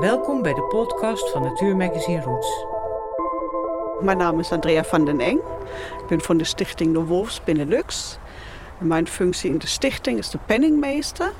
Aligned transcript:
Welkom 0.00 0.42
bij 0.42 0.54
de 0.54 0.62
podcast 0.62 1.30
van 1.30 1.42
Natuurmagazine 1.42 2.22
Roots. 2.22 2.66
Mijn 4.00 4.18
naam 4.18 4.38
is 4.38 4.52
Andrea 4.52 4.84
van 4.84 5.04
den 5.04 5.20
Eng. 5.20 5.36
Ik 6.00 6.06
ben 6.08 6.20
van 6.20 6.36
de 6.36 6.44
stichting 6.44 6.92
De 6.92 7.04
Wolfs 7.04 7.44
Benelux. 7.44 8.18
En 8.80 8.86
mijn 8.86 9.08
functie 9.08 9.50
in 9.50 9.58
de 9.58 9.66
stichting 9.66 10.18
is 10.18 10.30
de 10.30 10.38
penningmeester. 10.46 11.32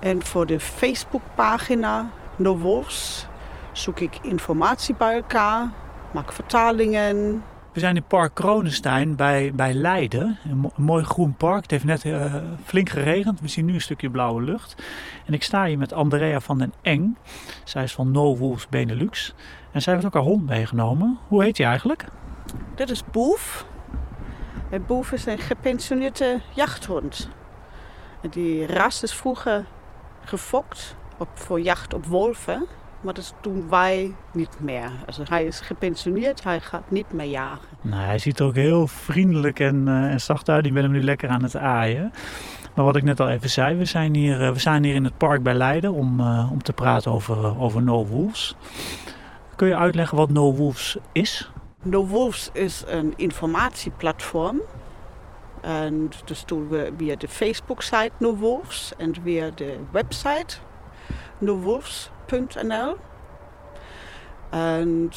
En 0.00 0.24
voor 0.24 0.46
de 0.46 0.60
Facebookpagina 0.60 2.10
No 2.36 2.58
Wolfs 2.58 3.26
zoek 3.72 4.00
ik 4.00 4.18
informatie 4.22 4.94
bij 4.94 5.14
elkaar, 5.14 5.70
maak 6.10 6.32
vertalingen, 6.32 7.44
we 7.74 7.80
zijn 7.80 7.96
in 7.96 8.04
Park 8.04 8.34
Kronenstein 8.34 9.16
bij, 9.16 9.52
bij 9.54 9.74
Leiden. 9.74 10.38
Een, 10.50 10.70
mooi 10.76 11.04
groen 11.04 11.34
park. 11.34 11.62
Het 11.62 11.70
heeft 11.70 11.84
net 11.84 12.04
uh, 12.04 12.34
flink 12.64 12.88
geregend. 12.88 13.40
We 13.40 13.48
zien 13.48 13.64
nu 13.64 13.74
een 13.74 13.80
stukje 13.80 14.10
blauwe 14.10 14.42
lucht. 14.42 14.82
En 15.26 15.32
ik 15.32 15.42
sta 15.42 15.64
hier 15.64 15.78
met 15.78 15.92
Andrea 15.92 16.40
van 16.40 16.58
den 16.58 16.72
Eng. 16.82 17.16
Zij 17.64 17.82
is 17.82 17.94
van 17.94 18.10
No 18.10 18.36
Wolves 18.36 18.68
Benelux. 18.68 19.34
En 19.72 19.82
zij 19.82 19.92
heeft 19.92 20.06
ook 20.06 20.14
haar 20.14 20.22
hond 20.22 20.46
meegenomen. 20.46 21.18
Hoe 21.28 21.42
heet 21.42 21.58
hij 21.58 21.66
eigenlijk? 21.66 22.04
Dit 22.74 22.90
is 22.90 23.04
Boef. 23.10 23.66
En 24.70 24.86
Boef 24.86 25.12
is 25.12 25.26
een 25.26 25.38
gepensioneerde 25.38 26.40
jachthond. 26.54 27.28
Die 28.30 28.66
ras 28.66 29.02
is 29.02 29.14
vroeger 29.14 29.64
gefokt 30.24 30.96
op, 31.18 31.28
voor 31.34 31.60
jacht 31.60 31.94
op 31.94 32.06
wolven. 32.06 32.66
Maar 33.04 33.14
dat 33.14 33.34
doen 33.40 33.68
wij 33.70 34.14
niet 34.32 34.60
meer. 34.60 34.90
Also 35.06 35.22
hij 35.28 35.44
is 35.44 35.60
gepensioneerd, 35.60 36.44
hij 36.44 36.60
gaat 36.60 36.90
niet 36.90 37.12
meer 37.12 37.26
jagen. 37.26 37.68
Nou, 37.80 38.02
hij 38.02 38.18
ziet 38.18 38.38
er 38.38 38.46
ook 38.46 38.54
heel 38.54 38.86
vriendelijk 38.86 39.60
en, 39.60 39.86
uh, 39.86 40.12
en 40.12 40.20
zacht 40.20 40.48
uit. 40.48 40.66
Ik 40.66 40.72
ben 40.72 40.82
hem 40.82 40.92
nu 40.92 41.02
lekker 41.02 41.28
aan 41.28 41.42
het 41.42 41.56
aaien. 41.56 42.12
Maar 42.74 42.84
wat 42.84 42.96
ik 42.96 43.02
net 43.02 43.20
al 43.20 43.28
even 43.28 43.50
zei, 43.50 43.76
we 43.76 43.84
zijn 43.84 44.14
hier, 44.14 44.40
uh, 44.40 44.50
we 44.50 44.58
zijn 44.58 44.84
hier 44.84 44.94
in 44.94 45.04
het 45.04 45.18
park 45.18 45.42
bij 45.42 45.54
Leiden 45.54 45.92
om, 45.92 46.20
uh, 46.20 46.48
om 46.52 46.62
te 46.62 46.72
praten 46.72 47.12
over, 47.12 47.60
over 47.60 47.82
No 47.82 48.06
Wolves. 48.06 48.56
Kun 49.56 49.68
je 49.68 49.76
uitleggen 49.76 50.16
wat 50.16 50.30
No 50.30 50.54
Wolves 50.54 50.96
is? 51.12 51.50
No 51.82 52.06
Wolves 52.06 52.50
is 52.52 52.84
een 52.86 53.12
informatieplatform. 53.16 54.60
En 55.60 56.10
dus 56.24 56.44
doen 56.44 56.68
we 56.68 56.92
via 56.96 57.16
de 57.16 57.28
Facebook-site 57.28 58.10
No 58.18 58.36
Wolves 58.36 58.92
en 58.96 59.14
via 59.22 59.50
de 59.54 59.76
website 59.90 60.56
No 61.38 61.58
Wolves 61.58 62.10
NL. 62.30 62.96
En 64.50 65.10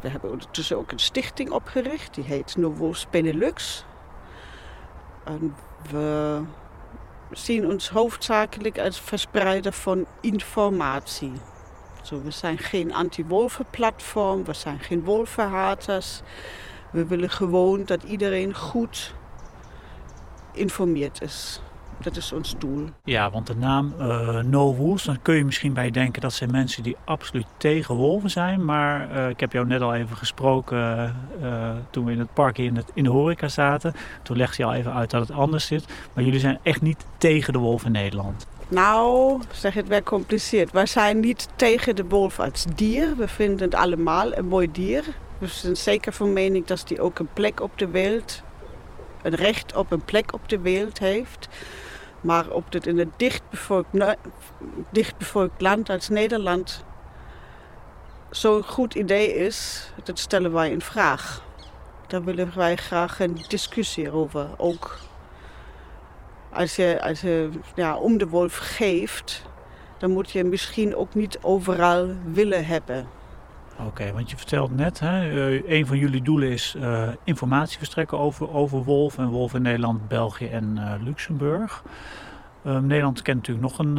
we 0.00 0.08
hebben 0.08 0.30
ondertussen 0.30 0.76
ook 0.76 0.92
een 0.92 0.98
stichting 0.98 1.50
opgericht, 1.50 2.14
die 2.14 2.24
heet 2.24 2.56
Novos 2.56 3.06
Benelux. 3.10 3.84
En 5.24 5.56
we 5.90 6.40
zien 7.30 7.66
ons 7.66 7.88
hoofdzakelijk 7.88 8.78
als 8.78 9.00
verspreider 9.00 9.72
van 9.72 10.06
informatie. 10.20 11.32
Zo, 12.02 12.22
we 12.22 12.30
zijn 12.30 12.58
geen 12.58 12.94
anti-wolvenplatform, 12.94 14.44
we 14.44 14.52
zijn 14.52 14.78
geen 14.78 15.04
wolvenhaters. 15.04 16.20
We 16.90 17.06
willen 17.06 17.30
gewoon 17.30 17.84
dat 17.84 18.02
iedereen 18.02 18.54
goed 18.54 19.14
informeerd 20.52 21.22
is. 21.22 21.60
Dat 22.02 22.16
is 22.16 22.32
ons 22.32 22.54
doel. 22.58 22.88
Ja, 23.04 23.30
want 23.30 23.46
de 23.46 23.56
naam 23.56 23.94
uh, 23.98 24.42
No 24.42 24.74
Wolves, 24.74 25.04
dan 25.04 25.22
kun 25.22 25.34
je 25.34 25.44
misschien 25.44 25.72
bij 25.72 25.90
denken 25.90 26.22
dat 26.22 26.32
zijn 26.32 26.50
mensen 26.50 26.82
die 26.82 26.96
absoluut 27.04 27.46
tegen 27.56 27.94
wolven 27.94 28.30
zijn. 28.30 28.64
Maar 28.64 29.16
uh, 29.16 29.28
ik 29.28 29.40
heb 29.40 29.52
jou 29.52 29.66
net 29.66 29.80
al 29.80 29.94
even 29.94 30.16
gesproken 30.16 31.14
uh, 31.42 31.70
toen 31.90 32.04
we 32.04 32.12
in 32.12 32.18
het 32.18 32.32
park 32.32 32.58
in, 32.58 32.76
het, 32.76 32.90
in 32.94 33.04
de 33.04 33.10
horeca 33.10 33.48
zaten. 33.48 33.94
Toen 34.22 34.36
legde 34.36 34.62
je 34.62 34.68
al 34.68 34.74
even 34.74 34.92
uit 34.92 35.10
dat 35.10 35.28
het 35.28 35.36
anders 35.36 35.66
zit. 35.66 35.84
Maar 36.12 36.24
jullie 36.24 36.40
zijn 36.40 36.58
echt 36.62 36.82
niet 36.82 37.04
tegen 37.18 37.52
de 37.52 37.58
wolf 37.58 37.84
in 37.84 37.92
Nederland. 37.92 38.46
Nou, 38.68 39.40
zeg 39.50 39.74
het 39.74 39.88
wel 39.88 40.02
compliceerd. 40.02 40.72
Wij 40.72 40.86
zijn 40.86 41.20
niet 41.20 41.48
tegen 41.56 41.96
de 41.96 42.04
wolf 42.04 42.40
als 42.40 42.64
dier. 42.74 43.16
We 43.16 43.28
vinden 43.28 43.64
het 43.64 43.74
allemaal 43.74 44.36
een 44.36 44.46
mooi 44.46 44.68
dier. 44.72 45.04
We 45.38 45.46
zijn 45.46 45.76
zeker 45.76 46.12
van 46.12 46.32
mening 46.32 46.66
dat 46.66 46.84
die 46.86 47.00
ook 47.00 47.18
een 47.18 47.28
plek 47.32 47.60
op 47.60 47.78
de 47.78 47.88
wereld, 47.88 48.42
een 49.22 49.34
recht 49.34 49.76
op 49.76 49.92
een 49.92 50.04
plek 50.04 50.32
op 50.32 50.48
de 50.48 50.58
wereld 50.58 50.98
heeft. 50.98 51.48
Maar 52.20 52.50
op 52.50 52.72
dit 52.72 52.86
in 52.86 52.98
een 52.98 53.12
dichtbevolkt, 53.16 53.88
dichtbevolkt 54.90 55.60
land 55.60 55.90
als 55.90 56.08
Nederland 56.08 56.84
zo'n 58.30 58.62
goed 58.62 58.94
idee 58.94 59.34
is, 59.34 59.90
dat 60.04 60.18
stellen 60.18 60.52
wij 60.52 60.70
in 60.70 60.80
vraag. 60.80 61.44
Daar 62.06 62.24
willen 62.24 62.52
wij 62.56 62.76
graag 62.76 63.20
een 63.20 63.44
discussie 63.48 64.10
over. 64.10 64.48
Ook 64.56 64.98
als 66.52 66.76
je, 66.76 66.98
als 67.02 67.20
je 67.20 67.50
ja, 67.74 67.96
om 67.96 68.18
de 68.18 68.28
wolf 68.28 68.56
geeft, 68.56 69.42
dan 69.98 70.10
moet 70.10 70.30
je 70.30 70.44
misschien 70.44 70.96
ook 70.96 71.14
niet 71.14 71.38
overal 71.42 72.08
willen 72.24 72.66
hebben. 72.66 73.08
Oké, 73.84 74.12
want 74.12 74.30
je 74.30 74.36
vertelt 74.36 74.76
net, 74.76 75.00
hè, 75.00 75.32
uh, 75.32 75.70
een 75.70 75.86
van 75.86 75.98
jullie 75.98 76.22
doelen 76.22 76.50
is 76.50 76.74
uh, 76.78 77.08
informatie 77.24 77.78
verstrekken 77.78 78.18
over, 78.52 78.84
wolf 78.84 79.18
en 79.18 79.28
wolf 79.28 79.54
in 79.54 79.62
Nederland, 79.62 80.08
België 80.08 80.46
en 80.46 80.76
uh, 80.76 80.92
Luxemburg. 81.04 81.82
Ehm, 82.64 82.86
Nederland 82.86 83.22
kent 83.22 83.36
natuurlijk 83.36 83.66
nog 83.66 83.78
een, 83.78 83.96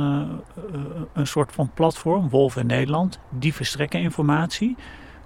een 1.13 1.27
soort 1.27 1.51
van 1.51 1.71
platform, 1.73 2.29
Wolf 2.29 2.55
in 2.55 2.65
Nederland. 2.65 3.19
Die 3.29 3.53
verstrekken 3.53 3.99
informatie. 3.99 4.75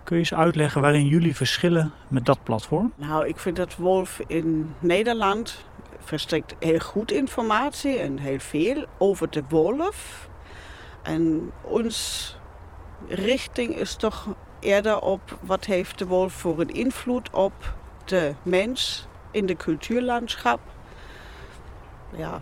Kun 0.04 0.16
je 0.16 0.22
eens 0.22 0.34
uitleggen 0.34 0.82
waarin 0.82 1.08
jullie 1.08 1.36
verschillen 1.36 1.92
met 2.08 2.26
dat 2.26 2.44
platform? 2.44 2.94
Nou, 2.96 3.28
ik 3.28 3.38
vind 3.40 3.56
dat 3.56 3.76
Wolf 3.76 4.22
in 4.28 4.74
Nederland 4.80 5.66
verstrekt 6.00 6.56
heel 6.60 6.80
goed 6.80 7.12
informatie 7.12 7.98
en 7.98 8.18
heel 8.18 8.40
veel 8.40 8.86
over 8.98 9.30
de 9.30 9.44
wolf. 9.50 10.30
En 11.04 11.52
ons 11.62 12.38
richting 13.08 13.76
is 13.76 13.96
toch 13.96 14.28
eerder 14.60 15.00
op 15.00 15.38
wat 15.42 15.66
heeft 15.66 15.98
de 15.98 16.08
wolf 16.08 16.34
voor 16.34 16.60
een 16.60 16.74
invloed 16.74 17.30
op 17.30 17.74
de 18.06 18.34
mens 18.44 19.08
in 19.32 19.46
de 19.46 19.56
cultuurlandschap. 19.56 20.60
Ja, 22.16 22.42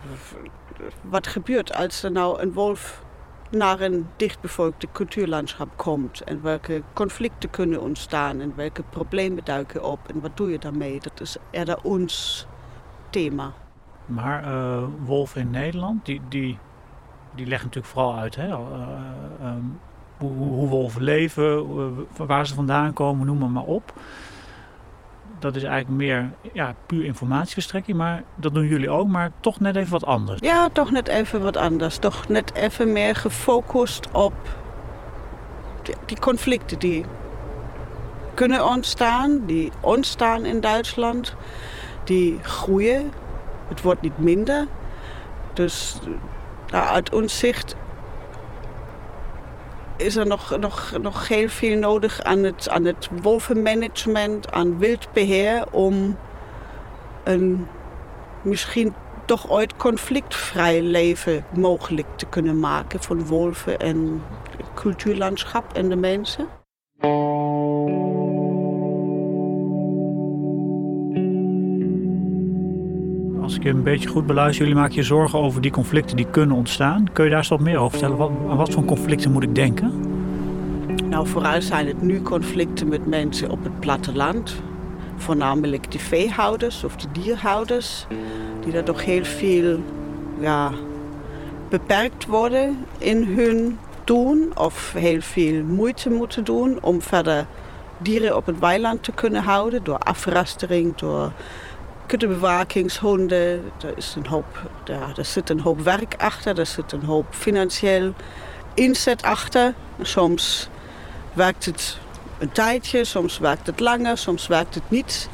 wat 1.02 1.26
gebeurt 1.26 1.74
als 1.74 2.02
er 2.02 2.12
nou 2.12 2.40
een 2.40 2.52
wolf 2.52 3.02
naar 3.50 3.80
een 3.80 4.06
dichtbevolkte 4.16 4.88
cultuurlandschap 4.92 5.76
komt. 5.76 6.20
En 6.20 6.42
welke 6.42 6.82
conflicten 6.92 7.50
kunnen 7.50 7.80
ontstaan 7.80 8.40
en 8.40 8.52
welke 8.56 8.82
problemen 8.82 9.44
duiken 9.44 9.84
op 9.84 10.08
en 10.08 10.20
wat 10.20 10.36
doe 10.36 10.50
je 10.50 10.58
daarmee. 10.58 11.00
Dat 11.00 11.20
is 11.20 11.36
eerder 11.50 11.82
ons 11.82 12.46
thema. 13.10 13.52
Maar 14.06 14.44
uh, 14.44 14.84
wolven 15.04 15.40
in 15.40 15.50
Nederland, 15.50 16.06
die, 16.06 16.20
die, 16.28 16.58
die 17.34 17.46
leggen 17.46 17.66
natuurlijk 17.66 17.94
vooral 17.94 18.14
uit 18.14 18.36
hè? 18.36 18.48
Uh, 18.48 18.58
um, 19.42 19.80
hoe, 20.20 20.48
hoe 20.48 20.68
wolven 20.68 21.02
leven, 21.02 21.66
waar 22.16 22.46
ze 22.46 22.54
vandaan 22.54 22.92
komen, 22.92 23.26
noem 23.26 23.38
maar, 23.38 23.50
maar 23.50 23.64
op. 23.64 23.92
Dat 25.38 25.56
is 25.56 25.62
eigenlijk 25.62 25.96
meer 25.96 26.30
ja, 26.52 26.74
puur 26.86 27.04
informatieverstrekking, 27.04 27.96
maar 27.96 28.22
dat 28.34 28.54
doen 28.54 28.66
jullie 28.66 28.90
ook, 28.90 29.08
maar 29.08 29.30
toch 29.40 29.60
net 29.60 29.76
even 29.76 29.92
wat 29.92 30.04
anders. 30.04 30.40
Ja, 30.40 30.68
toch 30.68 30.90
net 30.90 31.08
even 31.08 31.42
wat 31.42 31.56
anders. 31.56 31.96
Toch 31.96 32.28
net 32.28 32.54
even 32.54 32.92
meer 32.92 33.14
gefocust 33.16 34.10
op 34.10 34.32
die, 35.82 35.94
die 36.06 36.18
conflicten 36.18 36.78
die 36.78 37.04
kunnen 38.34 38.66
ontstaan, 38.66 39.46
die 39.46 39.72
ontstaan 39.80 40.44
in 40.44 40.60
Duitsland, 40.60 41.34
die 42.04 42.38
groeien. 42.42 43.12
Het 43.68 43.82
wordt 43.82 44.00
niet 44.00 44.18
minder. 44.18 44.66
Dus 45.52 45.98
nou, 46.70 46.86
uit 46.86 47.14
ons 47.14 47.38
zicht 47.38 47.76
is 50.00 50.16
er 50.16 50.26
nog, 50.26 50.58
nog, 50.58 50.92
nog 51.02 51.28
heel 51.28 51.48
veel 51.48 51.78
nodig 51.78 52.22
aan 52.22 52.42
het, 52.42 52.68
aan 52.68 52.84
het 52.84 53.08
wolvenmanagement, 53.22 54.52
aan 54.52 54.78
wildbeheer, 54.78 55.64
om 55.70 56.16
een 57.24 57.66
misschien 58.42 58.94
toch 59.24 59.50
ooit 59.50 59.76
conflictvrij 59.76 60.82
leven 60.82 61.44
mogelijk 61.54 62.06
te 62.16 62.26
kunnen 62.26 62.60
maken 62.60 63.02
van 63.02 63.26
wolven 63.26 63.78
en 63.78 64.22
het 64.56 64.66
cultuurlandschap 64.74 65.72
en 65.72 65.88
de 65.88 65.96
mensen. 65.96 66.59
Ik 73.60 73.66
een 73.66 73.82
beetje 73.82 74.08
goed 74.08 74.26
beluister, 74.26 74.66
jullie 74.66 74.80
maken 74.80 74.94
je 74.94 75.02
zorgen 75.02 75.38
over 75.38 75.60
die 75.60 75.70
conflicten 75.70 76.16
die 76.16 76.26
kunnen 76.30 76.56
ontstaan. 76.56 77.12
Kun 77.12 77.24
je 77.24 77.30
daar 77.30 77.38
eens 77.38 77.48
wat 77.48 77.60
meer 77.60 77.78
over 77.78 77.90
vertellen? 77.90 78.16
Wat, 78.16 78.30
aan 78.48 78.56
wat 78.56 78.70
voor 78.72 78.84
conflicten 78.84 79.32
moet 79.32 79.42
ik 79.42 79.54
denken? 79.54 79.92
Nou, 81.08 81.26
vooral 81.26 81.62
zijn 81.62 81.86
het 81.86 82.02
nu 82.02 82.22
conflicten 82.22 82.88
met 82.88 83.06
mensen 83.06 83.50
op 83.50 83.62
het 83.62 83.80
platteland. 83.80 84.62
Voornamelijk 85.16 85.90
de 85.90 85.98
veehouders 85.98 86.84
of 86.84 86.96
de 86.96 87.06
dierhouders. 87.12 88.06
Die 88.64 88.72
er 88.72 88.84
toch 88.84 89.04
heel 89.04 89.24
veel 89.24 89.80
ja, 90.38 90.70
beperkt 91.68 92.26
worden 92.26 92.84
in 92.98 93.24
hun 93.24 93.78
doen. 94.04 94.52
Of 94.54 94.92
heel 94.96 95.20
veel 95.20 95.62
moeite 95.62 96.10
moeten 96.10 96.44
doen 96.44 96.78
om 96.80 97.02
verder 97.02 97.46
dieren 97.98 98.36
op 98.36 98.46
het 98.46 98.58
weiland 98.58 99.02
te 99.02 99.12
kunnen 99.12 99.42
houden. 99.42 99.84
Door 99.84 99.98
afrastering, 99.98 100.96
door 100.96 101.32
kuddebewakingshonden. 102.10 103.72
Er, 103.82 103.96
is 103.96 104.14
een 104.16 104.26
hoop, 104.26 104.70
er 105.16 105.24
zit 105.24 105.50
een 105.50 105.60
hoop 105.60 105.80
werk 105.80 106.14
achter, 106.18 106.58
er 106.58 106.66
zit 106.66 106.92
een 106.92 107.04
hoop 107.04 107.26
financieel 107.30 108.14
inzet 108.74 109.22
achter. 109.22 109.74
Soms 110.02 110.68
werkt 111.32 111.64
het 111.64 111.98
een 112.38 112.52
tijdje, 112.52 113.04
soms 113.04 113.38
werkt 113.38 113.66
het 113.66 113.80
langer, 113.80 114.18
soms 114.18 114.46
werkt 114.46 114.74
het 114.74 114.90
niet. 114.90 115.28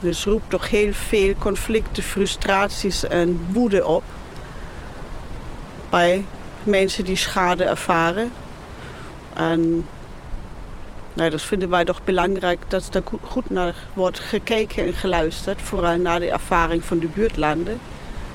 Dus 0.00 0.24
roept 0.24 0.50
toch 0.50 0.70
heel 0.70 0.92
veel 0.92 1.34
conflicten, 1.38 2.02
frustraties 2.02 3.06
en 3.06 3.46
woede 3.52 3.86
op 3.86 4.04
bij 5.88 6.24
mensen 6.62 7.04
die 7.04 7.16
schade 7.16 7.64
ervaren. 7.64 8.32
En 9.34 9.86
nou, 11.14 11.30
dat 11.30 11.42
vinden 11.42 11.70
wij 11.70 11.84
toch 11.84 12.04
belangrijk 12.04 12.60
dat 12.68 12.94
er 12.94 13.02
goed 13.22 13.50
naar 13.50 13.74
wordt 13.94 14.20
gekeken 14.20 14.86
en 14.86 14.92
geluisterd. 14.92 15.62
Vooral 15.62 15.96
naar 15.96 16.20
de 16.20 16.30
ervaring 16.30 16.84
van 16.84 16.98
de 16.98 17.06
buurtlanden, 17.06 17.78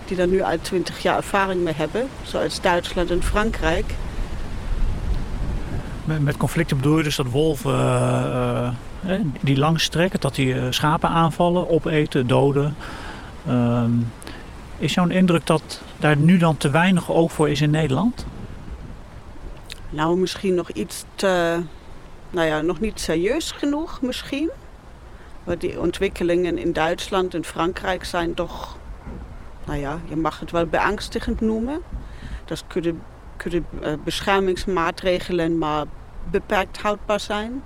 die 0.05 0.17
daar 0.17 0.27
nu 0.27 0.41
al 0.41 0.57
twintig 0.61 1.01
jaar 1.01 1.17
ervaring 1.17 1.63
mee 1.63 1.73
hebben, 1.73 2.07
zoals 2.23 2.61
Duitsland 2.61 3.11
en 3.11 3.23
Frankrijk. 3.23 3.93
Met, 6.05 6.37
conflicten 6.37 6.77
bedoel 6.77 6.97
je 6.97 7.03
dus 7.03 7.15
dat 7.15 7.29
wolven 7.29 7.73
uh, 7.73 8.69
die 9.41 9.57
lang 9.57 9.81
strekken, 9.81 10.19
dat 10.19 10.35
die 10.35 10.55
schapen 10.69 11.09
aanvallen, 11.09 11.69
opeten, 11.69 12.27
doden. 12.27 12.75
Ehm, 13.47 13.91
is 14.77 14.93
jouw 14.93 15.07
indruk 15.07 15.45
dat 15.45 15.81
daar 15.97 16.17
nu 16.17 16.37
dan 16.37 16.57
te 16.57 16.69
weinig 16.69 17.11
oog 17.11 17.31
voor 17.31 17.49
is 17.49 17.61
in 17.61 17.69
Nederland? 17.69 18.25
Nou, 19.89 20.17
misschien 20.17 20.55
nog 20.55 20.69
iets 20.69 21.03
te, 21.15 21.61
nou 22.29 22.47
ja, 22.47 22.61
nog 22.61 22.79
niet 22.79 22.99
serieus 22.99 23.51
genoeg 23.51 24.01
misschien. 24.01 24.49
Maar 25.43 25.57
die 25.57 25.79
ontwikkelingen 25.79 26.57
in 26.57 26.73
Duitsland 26.73 27.33
en 27.33 27.45
Frankrijk 27.45 28.03
zijn 28.03 28.33
toch, 28.33 28.77
nou 29.65 29.79
ja, 29.79 29.99
je 30.09 30.15
mag 30.15 30.39
het 30.39 30.51
wel 30.51 30.65
beangstigend 30.65 31.41
noemen. 31.41 31.81
Dat 32.45 32.63
kunnen, 32.67 33.65
uh, 33.81 33.93
beschermingsmaatregelen 34.03 35.57
maar 35.57 35.85
beperkt 36.31 36.77
houdbaar 36.77 37.19
zijn. 37.19 37.63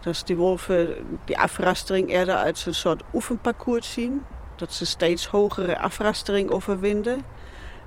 Dat 0.00 0.22
die 0.24 0.36
wolven 0.36 0.94
die 1.24 1.38
afrastering 1.38 2.10
eerder 2.10 2.34
als 2.34 2.66
een 2.66 2.74
soort 2.74 3.02
oefenparcours 3.14 3.92
zien. 3.92 4.22
Dat 4.56 4.72
ze 4.72 4.86
steeds 4.86 5.26
hogere 5.26 5.78
afrastering 5.78 6.50
overwinden. 6.50 7.24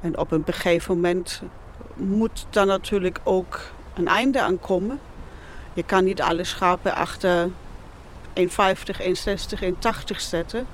En 0.01 0.17
op 0.17 0.31
een 0.31 0.43
gegeven 0.45 0.95
moment 0.95 1.41
moet 1.93 2.45
daar 2.49 2.65
natuurlijk 2.65 3.19
ook 3.23 3.59
een 3.93 4.07
einde 4.07 4.41
aan 4.41 4.59
komen. 4.59 4.99
Je 5.73 5.83
kan 5.83 6.03
niet 6.03 6.21
alle 6.21 6.43
schapen 6.43 6.95
achter 6.95 7.49
1,50, 8.33 8.43
1,60, 8.99 9.61
1,80 9.61 9.69
zetten. 10.17 10.67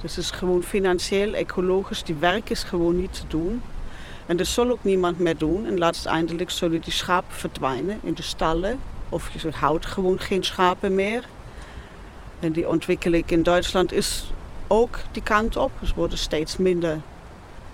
Dus 0.00 0.16
het 0.16 0.24
is 0.24 0.30
gewoon 0.30 0.62
financieel, 0.62 1.32
ecologisch, 1.32 2.02
die 2.02 2.14
werk 2.14 2.50
is 2.50 2.62
gewoon 2.62 2.96
niet 2.96 3.12
te 3.12 3.26
doen. 3.28 3.62
En 4.26 4.36
dat 4.36 4.46
zal 4.46 4.70
ook 4.70 4.84
niemand 4.84 5.18
meer 5.18 5.36
doen. 5.38 5.66
En 5.66 5.84
uiteindelijk 5.84 6.50
zullen 6.50 6.80
die 6.80 6.92
schapen 6.92 7.34
verdwijnen 7.34 7.98
in 8.02 8.14
de 8.14 8.22
stallen. 8.22 8.78
Of 9.08 9.30
je 9.42 9.50
houdt 9.50 9.86
gewoon 9.86 10.20
geen 10.20 10.44
schapen 10.44 10.94
meer. 10.94 11.24
En 12.40 12.52
die 12.52 12.68
ontwikkeling 12.68 13.30
in 13.30 13.42
Duitsland 13.42 13.92
is 13.92 14.32
ook 14.66 14.98
die 15.12 15.22
kant 15.22 15.56
op. 15.56 15.70
Er 15.80 15.92
worden 15.94 16.18
steeds 16.18 16.56
minder 16.56 17.00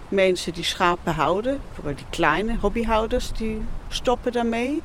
mensen 0.08 0.52
die 0.52 0.64
schapen 0.64 1.14
houden. 1.14 1.60
Vooral 1.74 1.94
die 1.94 2.06
kleine 2.10 2.56
hobbyhouders 2.60 3.32
die 3.32 3.62
stoppen 3.88 4.32
daarmee. 4.32 4.82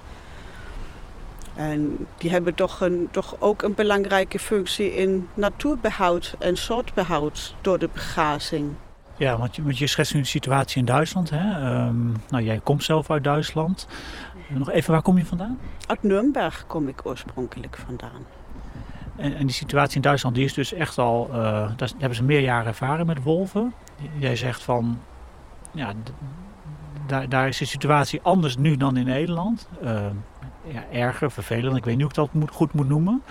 En 1.58 2.08
die 2.18 2.30
hebben 2.30 2.56
toch, 2.56 2.82
een, 2.82 3.08
toch 3.12 3.36
ook 3.40 3.62
een 3.62 3.74
belangrijke 3.74 4.40
functie 4.40 4.96
in 4.96 5.28
natuurbehoud 5.34 6.36
en 6.40 6.58
soortbehoud 6.58 7.56
door 7.62 7.80
de 7.80 7.90
begrazing. 7.94 8.72
Ja, 9.18 9.38
want 9.38 9.56
je, 9.56 9.64
want 9.64 9.78
je 9.78 9.88
schetst 9.88 10.14
nu 10.14 10.20
de 10.20 10.28
situatie 10.28 10.80
in 10.80 10.86
Duitsland. 10.86 11.30
Hè? 11.30 11.72
Um, 11.86 12.16
nou, 12.30 12.44
jij 12.44 12.60
komt 12.64 12.84
zelf 12.84 13.12
uit 13.12 13.24
Duitsland. 13.24 13.88
Nog 14.48 14.72
even, 14.72 14.92
waar 14.92 15.02
kom 15.02 15.18
je 15.18 15.26
vandaan? 15.26 15.60
Uit 15.88 16.04
Nürnberg 16.04 16.68
kom 16.68 16.88
ik 16.88 17.06
oorspronkelijk 17.06 17.78
vandaan. 17.86 18.26
En, 19.16 19.36
en 19.36 19.46
die 19.46 19.56
situatie 19.56 19.96
in 19.96 20.02
Duitsland 20.02 20.36
die 20.36 20.46
is 20.46 20.54
dus 20.54 20.74
echt 20.74 20.98
al... 20.98 21.28
Uh, 21.30 21.36
daar 21.78 21.92
hebben 21.98 22.16
ze 22.16 22.24
meer 22.24 22.42
jaren 22.42 22.68
ervaren 22.68 23.06
met 23.06 23.24
wolven. 23.24 23.74
Jij 24.18 24.36
zegt 24.36 24.64
van... 24.64 25.00
Ja, 25.72 25.94
daar, 27.08 27.30
daar 27.30 27.48
is 27.48 27.58
de 27.58 27.66
situatie 27.66 28.20
anders 28.24 28.58
nu 28.58 28.78
dan 28.78 28.98
in 28.98 29.06
Nederland. 29.06 29.68
Uh, 29.84 30.06
ja, 30.72 30.86
erger, 30.92 31.32
vervelend. 31.32 31.78
Ik 31.78 31.86
weet 31.86 31.98
niet 31.98 32.16
hoe 32.16 32.26
ik 32.26 32.42
dat 32.42 32.50
goed 32.52 32.74
moet 32.74 32.88
noemen. 32.88 33.24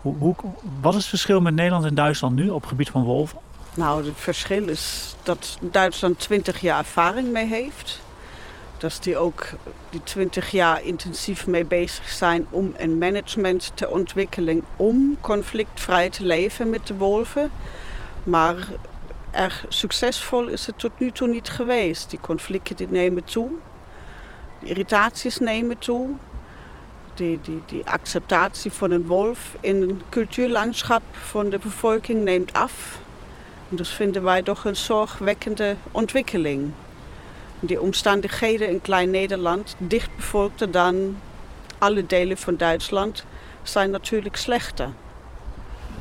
Hoe, 0.00 0.16
hoe, 0.18 0.34
wat 0.80 0.92
is 0.92 1.00
het 1.00 1.08
verschil 1.08 1.40
met 1.40 1.54
Nederland 1.54 1.84
en 1.84 1.94
Duitsland 1.94 2.34
nu 2.34 2.48
op 2.48 2.60
het 2.60 2.68
gebied 2.68 2.90
van 2.90 3.04
wolven? 3.04 3.38
Nou, 3.74 4.06
het 4.06 4.14
verschil 4.16 4.68
is 4.68 5.14
dat 5.22 5.58
Duitsland 5.60 6.18
20 6.18 6.60
jaar 6.60 6.78
ervaring 6.78 7.32
mee 7.32 7.46
heeft. 7.46 8.00
Dat 8.78 8.98
die 9.02 9.16
ook 9.16 9.48
die 9.90 10.02
20 10.02 10.50
jaar 10.50 10.82
intensief 10.82 11.46
mee 11.46 11.64
bezig 11.64 12.08
zijn 12.08 12.46
om 12.50 12.74
een 12.76 12.98
management 12.98 13.72
te 13.74 13.90
ontwikkelen 13.90 14.64
om 14.76 15.16
conflictvrij 15.20 16.10
te 16.10 16.24
leven 16.24 16.70
met 16.70 16.86
de 16.86 16.96
wolven. 16.96 17.50
Maar 18.24 18.56
erg 19.30 19.64
succesvol 19.68 20.46
is 20.46 20.66
het 20.66 20.78
tot 20.78 20.98
nu 20.98 21.10
toe 21.10 21.28
niet 21.28 21.48
geweest. 21.48 22.10
Die 22.10 22.20
conflicten 22.20 22.76
die 22.76 22.88
nemen 22.88 23.24
toe, 23.24 23.50
de 24.60 24.66
irritaties 24.66 25.38
nemen 25.38 25.78
toe. 25.78 26.08
Die, 27.14 27.38
die, 27.42 27.62
die 27.66 27.86
acceptatie 27.86 28.72
van 28.72 28.90
een 28.90 29.06
wolf 29.06 29.56
in 29.60 29.82
een 29.82 30.02
cultuurlandschap 30.08 31.02
van 31.10 31.50
de 31.50 31.58
bevolking 31.58 32.24
neemt 32.24 32.52
af. 32.52 32.98
En 33.70 33.76
dat 33.76 33.88
vinden 33.88 34.22
wij 34.22 34.42
toch 34.42 34.64
een 34.64 34.76
zorgwekkende 34.76 35.76
ontwikkeling. 35.90 36.70
Die 37.60 37.80
omstandigheden 37.80 38.68
in 38.68 38.80
Klein-Nederland, 38.80 39.76
dichtbevolkter 39.78 40.70
dan 40.70 41.16
alle 41.78 42.06
delen 42.06 42.36
van 42.36 42.56
Duitsland, 42.56 43.24
zijn 43.62 43.90
natuurlijk 43.90 44.36
slechter. 44.36 44.88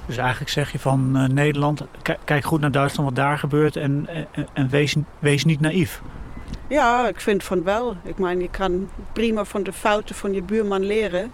Dus 0.05 0.17
eigenlijk 0.17 0.51
zeg 0.51 0.71
je 0.71 0.79
van 0.79 1.11
uh, 1.17 1.27
Nederland, 1.27 1.81
kijk 2.23 2.43
goed 2.43 2.61
naar 2.61 2.71
Duitsland 2.71 3.09
wat 3.09 3.17
daar 3.17 3.37
gebeurt 3.37 3.75
en, 3.75 4.07
en, 4.31 4.47
en 4.53 4.69
wees, 4.69 4.95
wees 5.19 5.45
niet 5.45 5.59
naïef. 5.59 6.01
Ja, 6.71 7.07
ik 7.07 7.19
vind 7.19 7.43
van 7.43 7.63
wel. 7.63 7.95
Ik 8.03 8.17
meen, 8.17 8.39
je 8.39 8.49
kan 8.49 8.89
prima 9.13 9.43
van 9.43 9.63
de 9.63 9.73
fouten 9.73 10.15
van 10.15 10.33
je 10.33 10.41
buurman 10.41 10.83
leren. 10.83 11.31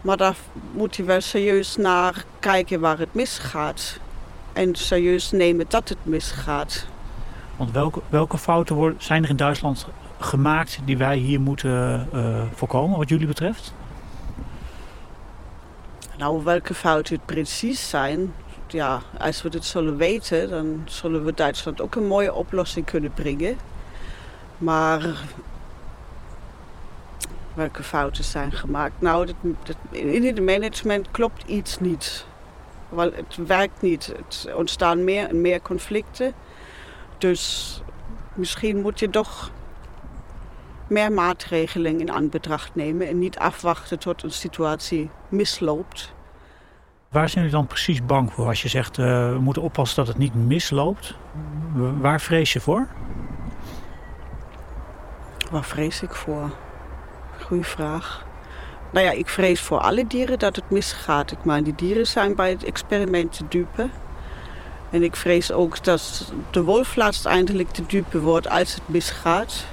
Maar 0.00 0.16
daar 0.16 0.36
moet 0.72 0.96
je 0.96 1.02
wel 1.02 1.20
serieus 1.20 1.76
naar 1.76 2.24
kijken 2.38 2.80
waar 2.80 2.98
het 2.98 3.14
misgaat 3.14 3.98
en 4.52 4.74
serieus 4.74 5.30
nemen 5.30 5.64
dat 5.68 5.88
het 5.88 5.98
misgaat. 6.02 6.86
Want 7.56 7.70
welke, 7.70 8.00
welke 8.08 8.38
fouten 8.38 8.76
worden, 8.76 9.02
zijn 9.02 9.22
er 9.22 9.30
in 9.30 9.36
Duitsland 9.36 9.86
gemaakt 10.18 10.78
die 10.84 10.96
wij 10.96 11.16
hier 11.16 11.40
moeten 11.40 12.08
uh, 12.14 12.42
voorkomen, 12.54 12.98
wat 12.98 13.08
jullie 13.08 13.26
betreft? 13.26 13.74
Nou, 16.18 16.44
welke 16.44 16.74
fouten 16.74 17.14
het 17.14 17.26
precies 17.26 17.88
zijn, 17.88 18.32
ja, 18.74 19.00
als 19.18 19.42
we 19.42 19.48
dit 19.48 19.64
zullen 19.64 19.96
weten, 19.96 20.50
dan 20.50 20.82
zullen 20.84 21.24
we 21.24 21.34
Duitsland 21.34 21.80
ook 21.80 21.94
een 21.94 22.06
mooie 22.06 22.34
oplossing 22.34 22.86
kunnen 22.86 23.12
brengen. 23.12 23.56
Maar 24.58 25.24
welke 27.54 27.82
fouten 27.82 28.24
zijn 28.24 28.52
gemaakt? 28.52 29.00
Nou, 29.00 29.28
in 29.90 30.24
het 30.24 30.44
management 30.44 31.10
klopt 31.10 31.42
iets 31.46 31.80
niet. 31.80 32.26
Want 32.88 33.16
het 33.16 33.36
werkt 33.46 33.82
niet. 33.82 34.06
Het 34.16 34.48
ontstaan 34.56 35.04
meer 35.04 35.28
en 35.28 35.40
meer 35.40 35.62
conflicten. 35.62 36.32
Dus 37.18 37.82
misschien 38.34 38.80
moet 38.80 38.98
je 38.98 39.10
toch 39.10 39.50
meer 40.86 41.12
maatregelen 41.12 42.00
in 42.00 42.12
aanbetracht 42.12 42.74
nemen 42.74 43.08
en 43.08 43.18
niet 43.18 43.38
afwachten 43.38 43.98
tot 43.98 44.22
een 44.22 44.32
situatie 44.32 45.10
misloopt. 45.28 46.12
Waar 47.08 47.28
zijn 47.28 47.44
jullie 47.44 47.58
dan 47.58 47.66
precies 47.66 48.04
bang 48.04 48.32
voor 48.32 48.46
als 48.46 48.62
je 48.62 48.68
zegt 48.68 48.98
uh, 48.98 49.32
we 49.32 49.38
moeten 49.38 49.62
oppassen 49.62 49.96
dat 49.96 50.06
het 50.06 50.18
niet 50.18 50.34
misloopt? 50.34 51.14
Waar 52.00 52.20
vrees 52.20 52.52
je 52.52 52.60
voor? 52.60 52.88
Waar 55.54 55.64
vrees 55.64 56.02
ik 56.02 56.14
voor? 56.14 56.50
Goeie 57.40 57.64
vraag. 57.64 58.24
Nou 58.92 59.06
ja, 59.06 59.12
ik 59.12 59.28
vrees 59.28 59.60
voor 59.60 59.78
alle 59.78 60.06
dieren 60.06 60.38
dat 60.38 60.56
het 60.56 60.70
misgaat. 60.70 61.30
Ik 61.30 61.64
die 61.64 61.74
dieren 61.74 62.06
zijn 62.06 62.34
bij 62.34 62.50
het 62.50 62.64
experiment 62.64 63.32
te 63.32 63.44
dupe. 63.48 63.88
En 64.90 65.02
ik 65.02 65.16
vrees 65.16 65.52
ook 65.52 65.84
dat 65.84 66.32
de 66.50 66.62
wolf 66.62 66.98
uiteindelijk 66.98 67.70
te 67.70 67.86
dupe 67.86 68.20
wordt 68.20 68.48
als 68.48 68.74
het 68.74 68.82
misgaat. 68.86 69.64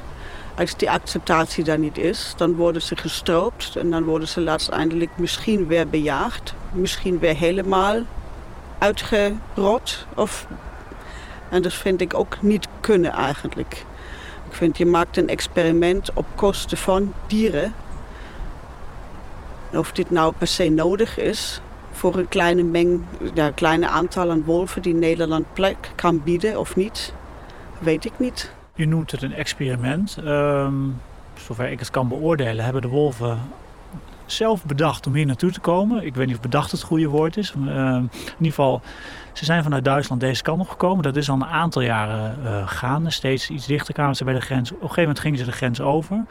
Als 0.57 0.77
die 0.77 0.91
acceptatie 0.91 1.63
daar 1.63 1.79
niet 1.79 1.97
is, 1.97 2.33
dan 2.37 2.55
worden 2.55 2.81
ze 2.81 2.95
gestroopt 2.95 3.75
en 3.75 3.89
dan 3.89 4.03
worden 4.03 4.27
ze 4.27 4.49
uiteindelijk 4.49 5.11
misschien 5.15 5.67
weer 5.67 5.87
bejaagd. 5.87 6.53
Misschien 6.71 7.19
weer 7.19 7.35
helemaal 7.35 7.99
uitgerot. 8.77 10.05
Of... 10.15 10.47
En 11.49 11.61
dat 11.61 11.73
vind 11.73 12.01
ik 12.01 12.13
ook 12.13 12.41
niet 12.41 12.67
kunnen 12.81 13.11
eigenlijk. 13.11 13.85
Ik 14.51 14.57
vind, 14.57 14.77
je 14.77 14.85
maakt 14.85 15.17
een 15.17 15.27
experiment 15.27 16.13
op 16.13 16.25
kosten 16.35 16.77
van 16.77 17.13
dieren. 17.27 17.73
Of 19.73 19.91
dit 19.91 20.09
nou 20.09 20.33
per 20.37 20.47
se 20.47 20.69
nodig 20.69 21.17
is, 21.17 21.61
voor 21.91 22.15
een 22.15 22.27
kleine 22.27 22.63
meng, 22.63 23.01
ja, 23.33 23.51
kleine 23.51 23.87
aantal 23.87 24.29
aan 24.31 24.43
wolven 24.43 24.81
die 24.81 24.93
Nederland 24.93 25.45
plek 25.53 25.91
kan 25.95 26.23
bieden 26.23 26.59
of 26.59 26.75
niet, 26.75 27.13
weet 27.79 28.05
ik 28.05 28.11
niet. 28.17 28.51
Je 28.75 28.87
noemt 28.87 29.11
het 29.11 29.21
een 29.21 29.33
experiment. 29.33 30.17
Um, 30.25 31.01
zover 31.45 31.69
ik 31.69 31.79
het 31.79 31.89
kan 31.89 32.07
beoordelen, 32.07 32.63
hebben 32.63 32.81
de 32.81 32.87
wolven 32.87 33.39
zelf 34.31 34.65
bedacht 34.65 35.07
om 35.07 35.13
hier 35.13 35.25
naartoe 35.25 35.51
te 35.51 35.59
komen. 35.59 36.05
Ik 36.05 36.15
weet 36.15 36.27
niet 36.27 36.35
of 36.35 36.41
bedacht 36.41 36.71
het 36.71 36.81
goede 36.81 37.07
woord 37.07 37.37
is. 37.37 37.53
Uh, 37.57 37.65
in 37.65 38.09
ieder 38.37 38.47
geval, 38.47 38.81
ze 39.33 39.45
zijn 39.45 39.63
vanuit 39.63 39.83
Duitsland 39.83 40.21
deze 40.21 40.41
kant 40.41 40.61
op 40.61 40.69
gekomen. 40.69 41.03
Dat 41.03 41.15
is 41.15 41.29
al 41.29 41.35
een 41.35 41.45
aantal 41.45 41.81
jaren 41.81 42.37
uh, 42.43 42.67
gaande. 42.67 43.09
Steeds 43.09 43.49
iets 43.49 43.65
dichter 43.65 43.93
kwamen 43.93 44.15
ze 44.15 44.23
bij 44.23 44.33
de 44.33 44.41
grens. 44.41 44.69
Op 44.69 44.75
een 44.75 44.81
gegeven 44.81 45.01
moment 45.01 45.19
gingen 45.19 45.37
ze 45.37 45.45
de 45.45 45.51
grens 45.51 45.81
over. 45.81 46.25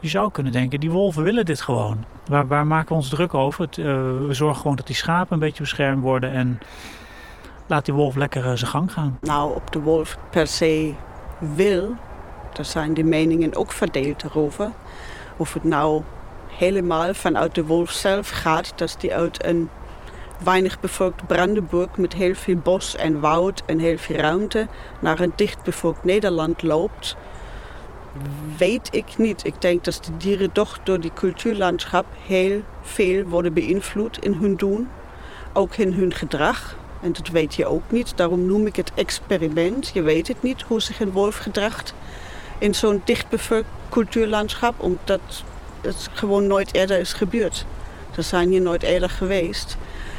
Je 0.00 0.08
zou 0.08 0.30
kunnen 0.30 0.52
denken, 0.52 0.80
die 0.80 0.90
wolven 0.90 1.22
willen 1.22 1.44
dit 1.44 1.60
gewoon. 1.60 2.04
Waar, 2.26 2.46
waar 2.46 2.66
maken 2.66 2.88
we 2.88 2.94
ons 2.94 3.08
druk 3.08 3.34
over? 3.34 3.64
Het, 3.64 3.76
uh, 3.76 3.84
we 4.26 4.34
zorgen 4.34 4.60
gewoon 4.60 4.76
dat 4.76 4.86
die 4.86 4.96
schapen 4.96 5.32
een 5.32 5.38
beetje 5.38 5.62
beschermd 5.62 6.02
worden. 6.02 6.32
En 6.32 6.58
laat 7.66 7.84
die 7.84 7.94
wolf 7.94 8.14
lekker 8.14 8.44
uh, 8.44 8.52
zijn 8.54 8.70
gang 8.70 8.92
gaan. 8.92 9.18
Nou, 9.20 9.54
op 9.54 9.72
de 9.72 9.80
wolf 9.80 10.18
per 10.30 10.46
se 10.46 10.94
wil. 11.38 11.94
Daar 12.52 12.64
zijn 12.64 12.94
de 12.94 13.04
meningen 13.04 13.56
ook 13.56 13.72
verdeeld 13.72 14.34
over. 14.34 14.70
Of 15.36 15.52
het 15.54 15.64
nou 15.64 16.02
helemaal 16.58 17.14
vanuit 17.14 17.54
de 17.54 17.64
wolf 17.64 17.90
zelf 17.90 18.30
gaat. 18.30 18.72
Dat 18.76 18.96
die 18.98 19.14
uit 19.14 19.44
een 19.44 19.68
weinig 20.44 20.80
bevolkt 20.80 21.26
Brandenburg 21.26 21.96
met 21.96 22.12
heel 22.12 22.34
veel 22.34 22.56
bos 22.56 22.96
en 22.96 23.20
woud 23.20 23.62
en 23.66 23.78
heel 23.78 23.98
veel 23.98 24.16
ruimte 24.16 24.66
naar 25.00 25.20
een 25.20 25.32
dicht 25.36 25.62
bevolkt 25.62 26.04
Nederland 26.04 26.62
loopt. 26.62 27.16
Weet 28.56 28.88
ik 28.90 29.06
niet. 29.16 29.44
Ik 29.44 29.60
denk 29.60 29.84
dat 29.84 30.00
de 30.04 30.16
dieren 30.16 30.52
toch 30.52 30.78
door 30.82 31.00
die 31.00 31.12
cultuurlandschap 31.14 32.06
heel 32.26 32.62
veel 32.82 33.24
worden 33.24 33.52
beïnvloed 33.52 34.24
in 34.24 34.32
hun 34.32 34.56
doen. 34.56 34.88
Ook 35.52 35.76
in 35.76 35.92
hun 35.92 36.14
gedrag. 36.14 36.76
En 37.02 37.12
dat 37.12 37.28
weet 37.28 37.54
je 37.54 37.66
ook 37.66 37.90
niet. 37.90 38.16
Daarom 38.16 38.46
noem 38.46 38.66
ik 38.66 38.76
het 38.76 38.92
experiment. 38.94 39.90
Je 39.94 40.02
weet 40.02 40.28
het 40.28 40.42
niet 40.42 40.62
hoe 40.62 40.80
zich 40.80 41.00
een 41.00 41.12
wolf 41.12 41.36
gedragt 41.36 41.94
in 42.58 42.74
zo'n 42.74 43.02
dichtbevolkt 43.04 43.68
cultuurlandschap. 43.88 44.74
Omdat 44.76 45.44
het 45.94 46.08
gewoon 46.12 46.46
nooit 46.46 46.74
eerder 46.74 46.98
is 46.98 47.12
gebeurd. 47.12 47.66
Ze 48.14 48.22
zijn 48.22 48.48
hier 48.48 48.60
nooit 48.60 48.82
eerder 48.82 49.10
geweest. 49.10 49.76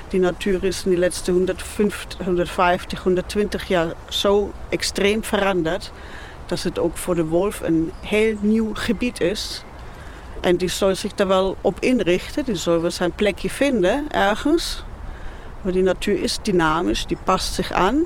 Die 0.08 0.20
natuur 0.20 0.64
is 0.64 0.86
in 0.86 0.92
de 0.92 0.98
laatste 0.98 1.32
150, 1.32 2.26
150, 2.26 3.04
120 3.04 3.68
jaar 3.68 3.94
zo 4.10 4.52
extreem 4.70 5.24
veranderd. 5.24 5.92
Dat 6.46 6.62
het 6.62 6.80
ook 6.80 6.98
voor 6.98 7.16
de 7.16 7.26
wolf 7.26 7.62
een 7.62 7.92
heel 8.02 8.36
nieuw 8.40 8.74
gebied 8.74 9.22
is. 9.22 9.64
En 10.42 10.58
die 10.58 10.70
zal 10.70 10.96
zich 10.96 11.14
daar 11.14 11.28
wel 11.28 11.58
op 11.62 11.78
inrichten. 11.80 12.46
Die 12.46 12.56
zal 12.56 12.82
wel 12.82 12.92
zijn 12.92 13.12
plekje 13.12 13.50
vinden 13.50 14.12
ergens. 14.12 14.84
Maar 15.62 15.74
die 15.74 15.84
natuur 15.84 16.22
is 16.22 16.40
dynamisch, 16.42 17.06
die 17.06 17.18
past 17.24 17.54
zich 17.54 17.72
aan. 17.72 18.04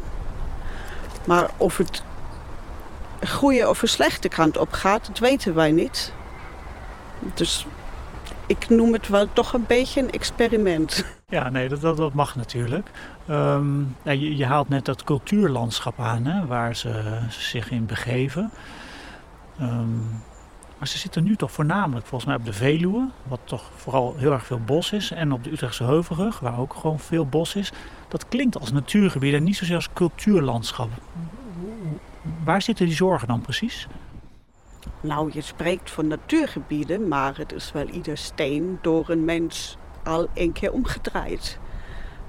Maar 1.25 1.50
of 1.58 1.77
het 1.77 2.03
goede 3.27 3.70
of 3.70 3.82
een 3.82 3.88
slechte 3.88 4.27
kant 4.27 4.58
op 4.58 4.72
gaat, 4.72 5.08
dat 5.08 5.20
weten 5.20 5.56
wij 5.56 5.72
niet. 5.72 6.13
Dus 7.34 7.66
ik 8.46 8.70
noem 8.70 8.94
het 8.94 9.08
wel 9.08 9.28
toch 9.34 9.54
een 9.54 9.66
beetje 9.68 10.01
een 10.01 10.12
experiment. 10.12 11.06
Ja, 11.30 11.50
nee, 11.50 11.70
dat, 11.70 11.82
dat, 11.82 12.13
mag 12.13 12.36
natuurlijk. 12.36 12.92
Um, 13.30 13.96
je, 14.04 14.38
je, 14.38 14.46
haalt 14.46 14.70
net 14.70 14.86
dat 14.86 15.04
cultuurlandschap 15.04 16.00
aan, 16.00 16.25
hè, 16.25 16.46
waar 16.46 16.75
ze 16.75 17.20
zich 17.30 17.72
in 17.72 17.86
begeven. 17.86 18.51
Um, 19.62 20.24
maar 20.82 20.90
ze 20.90 20.98
zitten 20.98 21.24
nu 21.24 21.36
toch 21.36 21.51
voornamelijk 21.51 22.06
volgens 22.06 22.30
mij 22.30 22.40
op 22.40 22.46
de 22.46 22.54
Veluwe, 22.54 23.10
wat 23.28 23.40
toch 23.44 23.70
vooral 23.75 24.16
heel 24.18 24.32
erg 24.32 24.46
veel 24.46 24.60
bos 24.60 24.92
is. 24.92 25.12
En 25.12 25.32
op 25.32 25.44
de 25.44 25.51
Utrechtse 25.51 25.84
Heuvelrug, 25.84 26.40
waar 26.40 26.60
ook 26.60 26.74
gewoon 26.74 27.00
veel 27.00 27.25
bos 27.25 27.56
is. 27.56 27.72
Dat 28.08 28.28
klinkt 28.28 28.60
als 28.60 28.72
natuurgebied 28.72 29.34
en 29.34 29.44
niet 29.44 29.56
zozeer 29.56 29.75
als 29.75 29.94
cultuurlandschap. 29.94 30.90
Waar 32.44 32.62
zitten 32.62 32.86
die 32.86 32.96
zorgen 32.96 33.28
dan 33.28 33.42
precies? 33.42 33.88
Nou, 35.01 35.29
je 35.33 35.41
spreekt 35.41 35.91
van 35.91 36.07
natuurgebieden, 36.07 37.07
maar 37.07 37.38
het 37.38 37.53
is 37.53 37.71
wel 37.71 37.88
ieder 37.88 38.17
steen 38.17 38.79
door 38.81 39.09
een 39.09 39.25
mens 39.25 39.77
al 40.03 40.27
een 40.33 40.51
keer 40.51 40.71
omgedraaid. 40.71 41.59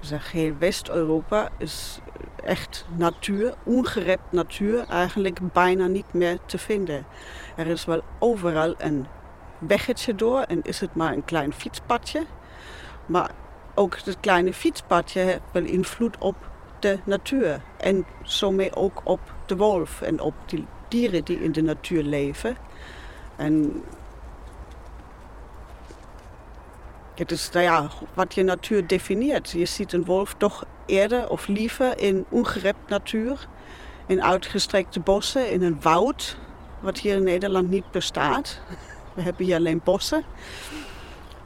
Zeg, 0.01 0.33
heel 0.33 0.55
West-Europa 0.59 1.49
is 1.59 2.01
echt 2.45 2.87
natuur, 2.97 3.55
ongerept 3.65 4.33
natuur, 4.33 4.85
eigenlijk 4.89 5.53
bijna 5.53 5.87
niet 5.87 6.13
meer 6.13 6.39
te 6.47 6.59
vinden. 6.59 7.07
Er 7.57 7.67
is 7.67 7.85
wel 7.85 8.03
overal 8.19 8.75
een 8.79 9.07
weggetje 9.59 10.15
door 10.15 10.41
en 10.41 10.63
is 10.63 10.81
het 10.81 10.95
maar 10.95 11.13
een 11.13 11.25
klein 11.25 11.53
fietspadje. 11.53 12.25
Maar 13.07 13.31
ook 13.75 13.97
het 14.05 14.21
kleine 14.21 14.53
fietspadje 14.53 15.21
heeft 15.21 15.41
wel 15.53 15.65
invloed 15.65 16.19
op 16.19 16.37
de 16.79 16.99
natuur. 17.05 17.61
En 17.77 18.07
zo 18.23 18.57
ook 18.75 19.01
op 19.05 19.21
de 19.47 19.57
wolf 19.57 20.03
en 20.03 20.21
op 20.21 20.35
die 20.47 20.67
dieren 20.93 21.25
die 21.25 21.43
in 21.43 21.53
de 21.53 21.63
natuur 21.63 22.03
leven. 22.03 22.57
En 23.37 23.83
het 27.15 27.31
is 27.31 27.51
nou 27.51 27.65
ja, 27.65 27.89
wat 28.15 28.35
je 28.35 28.43
natuur 28.43 28.87
definieert. 28.87 29.51
Je 29.51 29.65
ziet 29.65 29.93
een 29.93 30.05
wolf 30.05 30.35
toch 30.37 30.65
eerder 30.87 31.29
of 31.29 31.47
liever 31.47 31.99
in 31.99 32.25
ongerept 32.29 32.89
natuur, 32.89 33.47
in 34.07 34.23
uitgestrekte 34.23 35.01
bossen, 35.01 35.51
in 35.51 35.63
een 35.63 35.81
woud, 35.81 36.37
wat 36.81 36.99
hier 36.99 37.17
in 37.17 37.23
Nederland 37.23 37.71
niet 37.71 37.91
bestaat. 37.91 38.61
We 39.15 39.23
hebben 39.23 39.47
hier 39.47 39.57
alleen 39.57 39.81
bossen. 39.85 40.23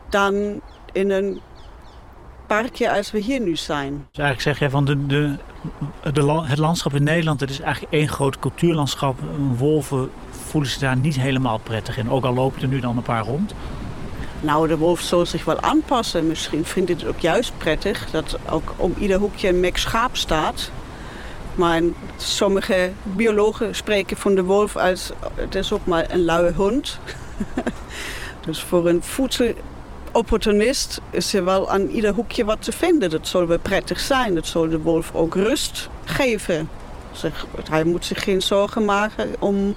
Dan 0.08 0.60
in 0.92 1.10
een 1.10 1.40
parkje 2.46 2.92
als 2.92 3.10
we 3.10 3.18
hier 3.18 3.40
nu 3.40 3.56
zijn. 3.56 3.92
Dus 3.92 4.18
eigenlijk 4.18 4.40
zeg 4.40 4.58
jij 4.58 4.70
van 4.70 4.84
de, 4.84 5.06
de, 5.06 5.36
het 6.42 6.58
landschap 6.58 6.94
in 6.94 7.02
Nederland, 7.02 7.40
het 7.40 7.50
is 7.50 7.60
eigenlijk 7.60 7.92
één 7.92 8.08
groot 8.08 8.38
cultuurlandschap. 8.38 9.18
Wolven 9.56 10.10
voelen 10.30 10.70
zich 10.70 10.80
daar 10.80 10.96
niet 10.96 11.16
helemaal 11.16 11.58
prettig 11.58 11.98
in, 11.98 12.10
ook 12.10 12.24
al 12.24 12.34
lopen 12.34 12.62
er 12.62 12.68
nu 12.68 12.80
dan 12.80 12.96
een 12.96 13.02
paar 13.02 13.24
rond. 13.24 13.54
Nou, 14.40 14.68
de 14.68 14.76
wolf 14.76 15.00
zal 15.00 15.26
zich 15.26 15.44
wel 15.44 15.60
aanpassen. 15.60 16.26
Misschien 16.26 16.64
vindt 16.64 16.90
het 16.90 17.06
ook 17.06 17.18
juist 17.18 17.52
prettig 17.58 18.10
dat 18.10 18.38
ook 18.50 18.72
om 18.76 18.94
ieder 18.98 19.18
hoekje 19.18 19.48
een 19.48 19.60
mek 19.60 19.76
schaap 19.76 20.16
staat. 20.16 20.70
Maar 21.54 21.82
sommige 22.16 22.92
biologen 23.02 23.74
spreken 23.74 24.16
van 24.16 24.34
de 24.34 24.44
wolf 24.44 24.76
als 24.76 25.10
het 25.34 25.54
is 25.54 25.72
ook 25.72 25.86
maar 25.86 26.10
een 26.10 26.24
luie 26.24 26.52
hond. 26.52 26.98
dus 28.46 28.62
voor 28.62 28.88
een 28.88 29.02
voedsel 29.02 29.52
opportunist 30.16 31.00
is 31.10 31.34
er 31.34 31.44
wel 31.44 31.70
aan 31.70 31.86
ieder 31.86 32.14
hoekje 32.14 32.44
wat 32.44 32.62
te 32.62 32.72
vinden. 32.72 33.10
Dat 33.10 33.28
zal 33.28 33.46
wel 33.46 33.58
prettig 33.58 34.00
zijn. 34.00 34.34
Dat 34.34 34.46
zal 34.46 34.68
de 34.68 34.80
wolf 34.80 35.14
ook 35.14 35.34
rust 35.34 35.88
geven. 36.04 36.68
Zeg, 37.12 37.46
hij 37.70 37.84
moet 37.84 38.04
zich 38.04 38.22
geen 38.22 38.42
zorgen 38.42 38.84
maken 38.84 39.34
om 39.38 39.74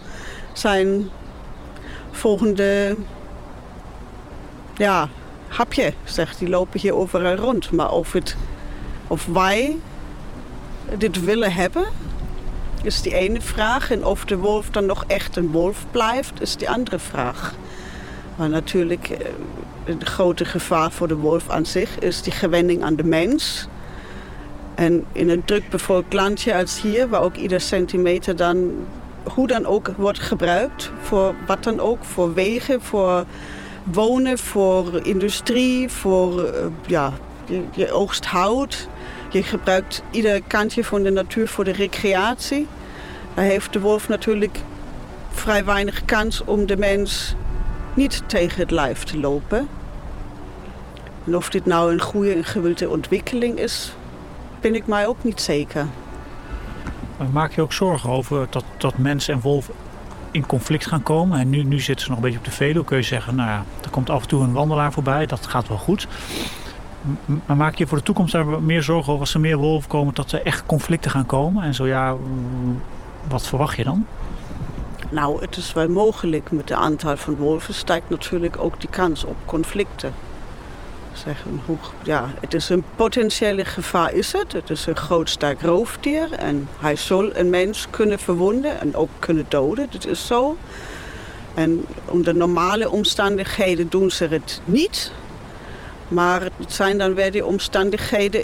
zijn 0.54 1.10
volgende 2.12 2.96
ja, 4.78 5.10
hapje. 5.48 5.94
Zegt, 6.04 6.40
die 6.40 6.50
lopen 6.50 6.80
hier 6.80 6.96
overal 6.96 7.36
rond. 7.36 7.72
Maar 7.72 7.92
of, 7.92 8.14
het, 8.14 8.36
of 9.08 9.26
wij 9.26 9.78
dit 10.98 11.24
willen 11.24 11.54
hebben, 11.54 11.86
is 12.84 13.02
die 13.02 13.14
ene 13.14 13.42
vraag. 13.42 13.92
En 13.92 14.06
of 14.06 14.26
de 14.26 14.38
wolf 14.38 14.70
dan 14.70 14.86
nog 14.86 15.04
echt 15.08 15.36
een 15.36 15.52
wolf 15.52 15.86
blijft, 15.92 16.42
is 16.42 16.56
die 16.56 16.70
andere 16.70 17.00
vraag. 17.00 17.56
Maar 18.36 18.50
natuurlijk, 18.50 19.10
eh, 19.10 19.28
het 19.90 20.04
grote 20.04 20.46
gevaar 20.46 20.92
voor 20.92 21.08
de 21.08 21.16
wolf 21.16 21.50
aan 21.50 21.66
zich 21.66 22.00
is 22.00 22.22
die 22.22 22.34
gewenning 22.34 22.84
aan 22.84 22.96
de 22.96 23.04
mens. 23.04 23.68
En 24.76 25.06
in 25.12 25.30
een 25.30 25.46
druk 25.46 25.70
bevolkt 25.70 26.14
landje 26.14 26.56
als 26.56 26.82
hier, 26.82 27.10
waar 27.10 27.22
ook 27.22 27.36
ieder 27.36 27.62
centimeter 27.62 28.36
dan 28.36 28.72
hoe 29.24 29.48
dan 29.48 29.66
ook 29.66 29.88
wordt 29.98 30.20
gebruikt, 30.20 30.92
voor 31.02 31.36
wat 31.48 31.64
dan 31.64 31.80
ook, 31.80 32.04
voor 32.04 32.34
wegen, 32.34 32.82
voor 32.82 33.26
wonen, 33.84 34.38
voor 34.38 35.06
industrie, 35.06 35.90
voor 35.90 36.44
uh, 36.44 36.52
ja, 36.86 37.14
je, 37.46 37.64
je 37.72 37.92
oogst 37.92 38.26
hout. 38.26 38.88
Je 39.32 39.44
gebruikt 39.44 40.04
ieder 40.12 40.42
kantje 40.48 40.84
van 40.84 41.04
de 41.04 41.12
natuur 41.12 41.48
voor 41.48 41.64
de 41.64 41.72
recreatie. 41.72 42.68
Daar 43.34 43.46
heeft 43.46 43.74
de 43.74 43.80
wolf 43.80 44.08
natuurlijk 44.08 44.60
vrij 45.32 45.66
weinig 45.66 46.06
kans 46.06 46.44
om 46.46 46.66
de 46.66 46.78
mens 46.78 47.36
niet 47.94 48.22
tegen 48.26 48.60
het 48.60 48.72
lijf 48.72 49.04
te 49.04 49.20
lopen. 49.20 49.68
En 51.26 51.36
of 51.36 51.50
dit 51.50 51.66
nou 51.66 51.94
een 51.94 52.02
goede 52.02 52.34
en 52.34 52.44
gewilde 52.44 52.90
ontwikkeling 52.90 53.60
is, 53.60 53.94
ben 54.62 54.76
ik 54.76 54.88
mij 54.88 55.08
ook 55.08 55.24
niet 55.24 55.42
zeker. 55.42 55.86
Maak 57.32 57.52
je 57.52 57.62
ook 57.62 57.74
zorgen 57.74 58.10
over 58.10 58.48
dat, 58.50 58.64
dat 58.78 58.98
mens 58.98 59.28
en 59.28 59.40
wolf 59.40 59.70
in 60.32 60.46
conflict 60.46 60.88
gaan 60.88 61.04
komen? 61.04 61.40
En 61.40 61.50
nu, 61.50 61.64
nu 61.64 61.80
zitten 61.80 62.06
ze 62.06 62.10
nog 62.12 62.18
een 62.18 62.24
beetje 62.24 62.40
op 62.40 62.46
de 62.46 62.52
veluwe. 62.52 62.86
Kun 62.86 62.98
je 62.98 63.04
zeggen, 63.04 63.36
nou 63.36 63.50
ja, 63.50 63.66
er 63.84 63.90
komt 63.90 64.10
af 64.10 64.22
en 64.22 64.28
toe 64.28 64.44
een 64.44 64.54
wandelaar 64.54 64.92
voorbij. 64.92 65.26
Dat 65.26 65.48
gaat 65.48 65.68
wel 65.68 65.78
goed. 65.78 66.08
Maar 67.46 67.58
maak 67.58 67.76
je 67.76 67.88
voor 67.88 67.98
de 67.98 68.04
toekomst 68.04 68.34
daar 68.34 68.46
meer 68.46 68.84
zorgen 68.84 69.08
over 69.10 69.20
als 69.26 69.34
er 69.34 69.40
meer 69.40 69.58
wolven 69.58 69.90
komen, 69.90 70.14
dat 70.14 70.32
er 70.32 70.46
echt 70.46 70.66
conflicten 70.66 71.12
gaan 71.12 71.26
komen? 71.26 71.64
En 71.64 71.74
zo 71.74 71.88
ja, 71.88 72.16
wat 73.28 73.48
verwacht 73.48 73.78
je 73.78 73.84
dan? 73.84 74.06
Nou, 75.10 75.42
het 75.42 75.58
is 75.58 75.74
wel 75.74 75.90
mogelijk. 75.90 76.52
Met 76.52 76.70
het 76.70 76.78
aantal 76.78 77.18
van 77.18 77.36
wolven 77.36 77.74
stijgt 77.74 78.10
natuurlijk 78.10 78.58
ook 78.58 78.80
die 78.80 78.90
kans 78.90 79.24
op 79.24 79.36
conflicten. 79.46 80.14
Zeggen, 81.24 81.62
hoe, 81.66 81.78
ja, 82.04 82.30
het 82.40 82.54
is 82.54 82.70
een 82.70 82.84
potentiële 82.96 83.66
gevaar 83.66 84.14
is 84.14 84.32
het. 84.32 84.52
Het 84.52 84.70
is 84.70 84.86
een 84.86 84.96
groot 84.96 85.30
sterk 85.30 85.62
roofdier 85.62 86.32
en 86.32 86.68
hij 86.80 86.96
zal 86.96 87.36
een 87.36 87.50
mens 87.50 87.88
kunnen 87.90 88.20
verwonden 88.20 88.80
en 88.80 88.96
ook 88.96 89.10
kunnen 89.20 89.46
doden. 89.48 89.88
Dat 89.92 90.06
is 90.06 90.28
zo. 90.28 90.58
En 91.54 91.86
onder 92.06 92.36
normale 92.36 92.90
omstandigheden 92.90 93.90
doen 93.90 94.12
ze 94.12 94.26
het 94.26 94.62
niet. 94.66 95.12
Maar 96.08 96.42
het 96.42 96.74
zijn 96.74 96.98
dan 96.98 97.14
weer 97.14 97.32
die 97.32 97.46
omstandigheden 97.46 98.44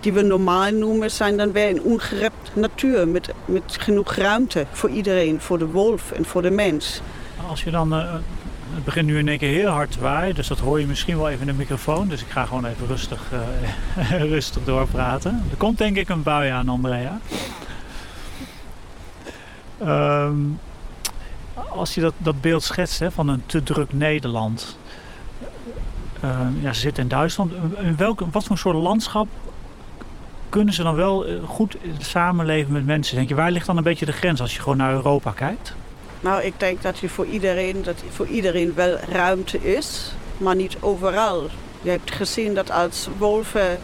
die 0.00 0.12
we 0.12 0.22
normaal 0.22 0.70
noemen, 0.70 1.10
zijn 1.10 1.36
dan 1.36 1.52
weer 1.52 1.68
een 1.68 1.82
ongerept 1.82 2.50
natuur. 2.54 3.08
Met, 3.08 3.32
met 3.44 3.76
genoeg 3.80 4.14
ruimte 4.14 4.66
voor 4.72 4.90
iedereen, 4.90 5.40
voor 5.40 5.58
de 5.58 5.66
wolf 5.66 6.12
en 6.12 6.24
voor 6.24 6.42
de 6.42 6.50
mens. 6.50 7.00
Als 7.48 7.64
je 7.64 7.70
dan, 7.70 7.94
uh, 7.94 8.14
het 8.74 8.84
begint 8.84 9.06
nu 9.06 9.18
in 9.18 9.28
één 9.28 9.38
keer 9.38 9.52
heel 9.52 9.70
hard 9.70 9.90
te 9.90 10.00
waaien, 10.00 10.34
dus 10.34 10.48
dat 10.48 10.58
hoor 10.58 10.80
je 10.80 10.86
misschien 10.86 11.16
wel 11.16 11.28
even 11.28 11.40
in 11.40 11.46
de 11.46 11.58
microfoon. 11.58 12.08
Dus 12.08 12.20
ik 12.22 12.28
ga 12.28 12.44
gewoon 12.44 12.64
even 12.64 12.86
rustig, 12.86 13.32
uh, 13.32 14.20
rustig 14.34 14.64
doorpraten. 14.64 15.44
Er 15.50 15.56
komt 15.56 15.78
denk 15.78 15.96
ik 15.96 16.08
een 16.08 16.22
bui 16.22 16.50
aan, 16.50 16.68
Andrea. 16.68 17.20
Um, 19.82 20.60
als 21.68 21.94
je 21.94 22.00
dat, 22.00 22.14
dat 22.18 22.40
beeld 22.40 22.62
schetst 22.62 22.98
hè, 22.98 23.10
van 23.10 23.28
een 23.28 23.42
te 23.46 23.62
druk 23.62 23.92
Nederland. 23.92 24.78
Uh, 26.24 26.40
ja, 26.60 26.72
ze 26.72 26.80
zitten 26.80 27.02
in 27.02 27.08
Duitsland. 27.08 27.52
In 27.78 27.96
welke, 27.96 28.24
wat 28.30 28.44
voor 28.44 28.58
soort 28.58 28.76
landschap 28.76 29.28
kunnen 30.48 30.74
ze 30.74 30.82
dan 30.82 30.94
wel 30.94 31.26
eh, 31.26 31.34
goed 31.44 31.76
samenleven 31.98 32.72
met 32.72 32.86
mensen? 32.86 33.16
Denk 33.16 33.28
je, 33.28 33.34
waar 33.34 33.50
ligt 33.50 33.66
dan 33.66 33.76
een 33.76 33.82
beetje 33.82 34.06
de 34.06 34.12
grens 34.12 34.40
als 34.40 34.54
je 34.54 34.60
gewoon 34.60 34.76
naar 34.76 34.92
Europa 34.92 35.30
kijkt? 35.30 35.74
Nou, 36.24 36.42
ik 36.42 36.60
denk 36.60 36.82
dat 36.82 36.98
je 36.98 37.08
voor 37.08 37.26
iedereen, 37.26 37.82
dat 37.82 38.02
voor 38.10 38.26
iedereen 38.26 38.74
wel 38.74 38.96
ruimte 38.96 39.58
is, 39.58 40.12
maar 40.36 40.54
niet 40.54 40.76
overal. 40.80 41.48
Je 41.82 41.90
hebt 41.90 42.10
gezien 42.12 42.54
dat 42.54 42.70
als 42.70 43.08
wolven 43.18 43.78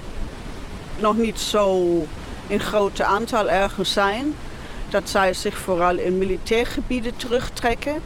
nog 0.99 1.17
niet 1.17 1.39
zo 1.39 2.07
in 2.47 2.61
grote 2.61 3.05
aantal 3.05 3.51
ergens 3.51 3.93
zijn, 3.93 4.35
dat 4.89 5.09
zij 5.09 5.35
zich 5.35 5.59
vooral 5.59 5.97
in 5.97 6.19
militairgebieden 6.19 7.17
terugtrekken, 7.17 8.03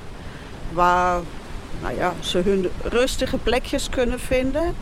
waar 0.72 1.20
nou 1.82 1.96
ja, 1.96 2.12
ze 2.20 2.38
hun 2.38 2.70
rustige 2.82 3.38
plekjes 3.38 3.88
kunnen 3.88 4.20
vinden. 4.20 4.74